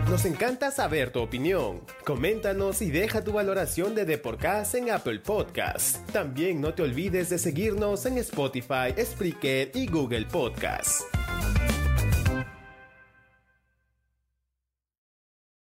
Nos 0.10 0.24
encanta 0.24 0.72
saber 0.72 1.12
tu 1.12 1.20
opinión. 1.20 1.82
Coméntanos 2.06 2.82
y 2.82 2.90
deja 2.90 3.26
tu 3.26 3.34
valoración 3.34 3.96
de 3.96 4.06
The 4.06 4.18
Podcast 4.18 4.76
en 4.76 4.92
Apple 4.92 5.20
Podcasts. 5.20 6.00
También 6.14 6.62
no 6.62 6.74
te 6.74 6.84
olvides 6.84 7.30
de 7.30 7.38
seguirnos 7.38 8.06
en 8.06 8.18
Spotify, 8.20 8.96
Spreaker 8.98 9.72
y 9.74 9.88
Google 9.88 10.26
Podcasts. 10.26 11.04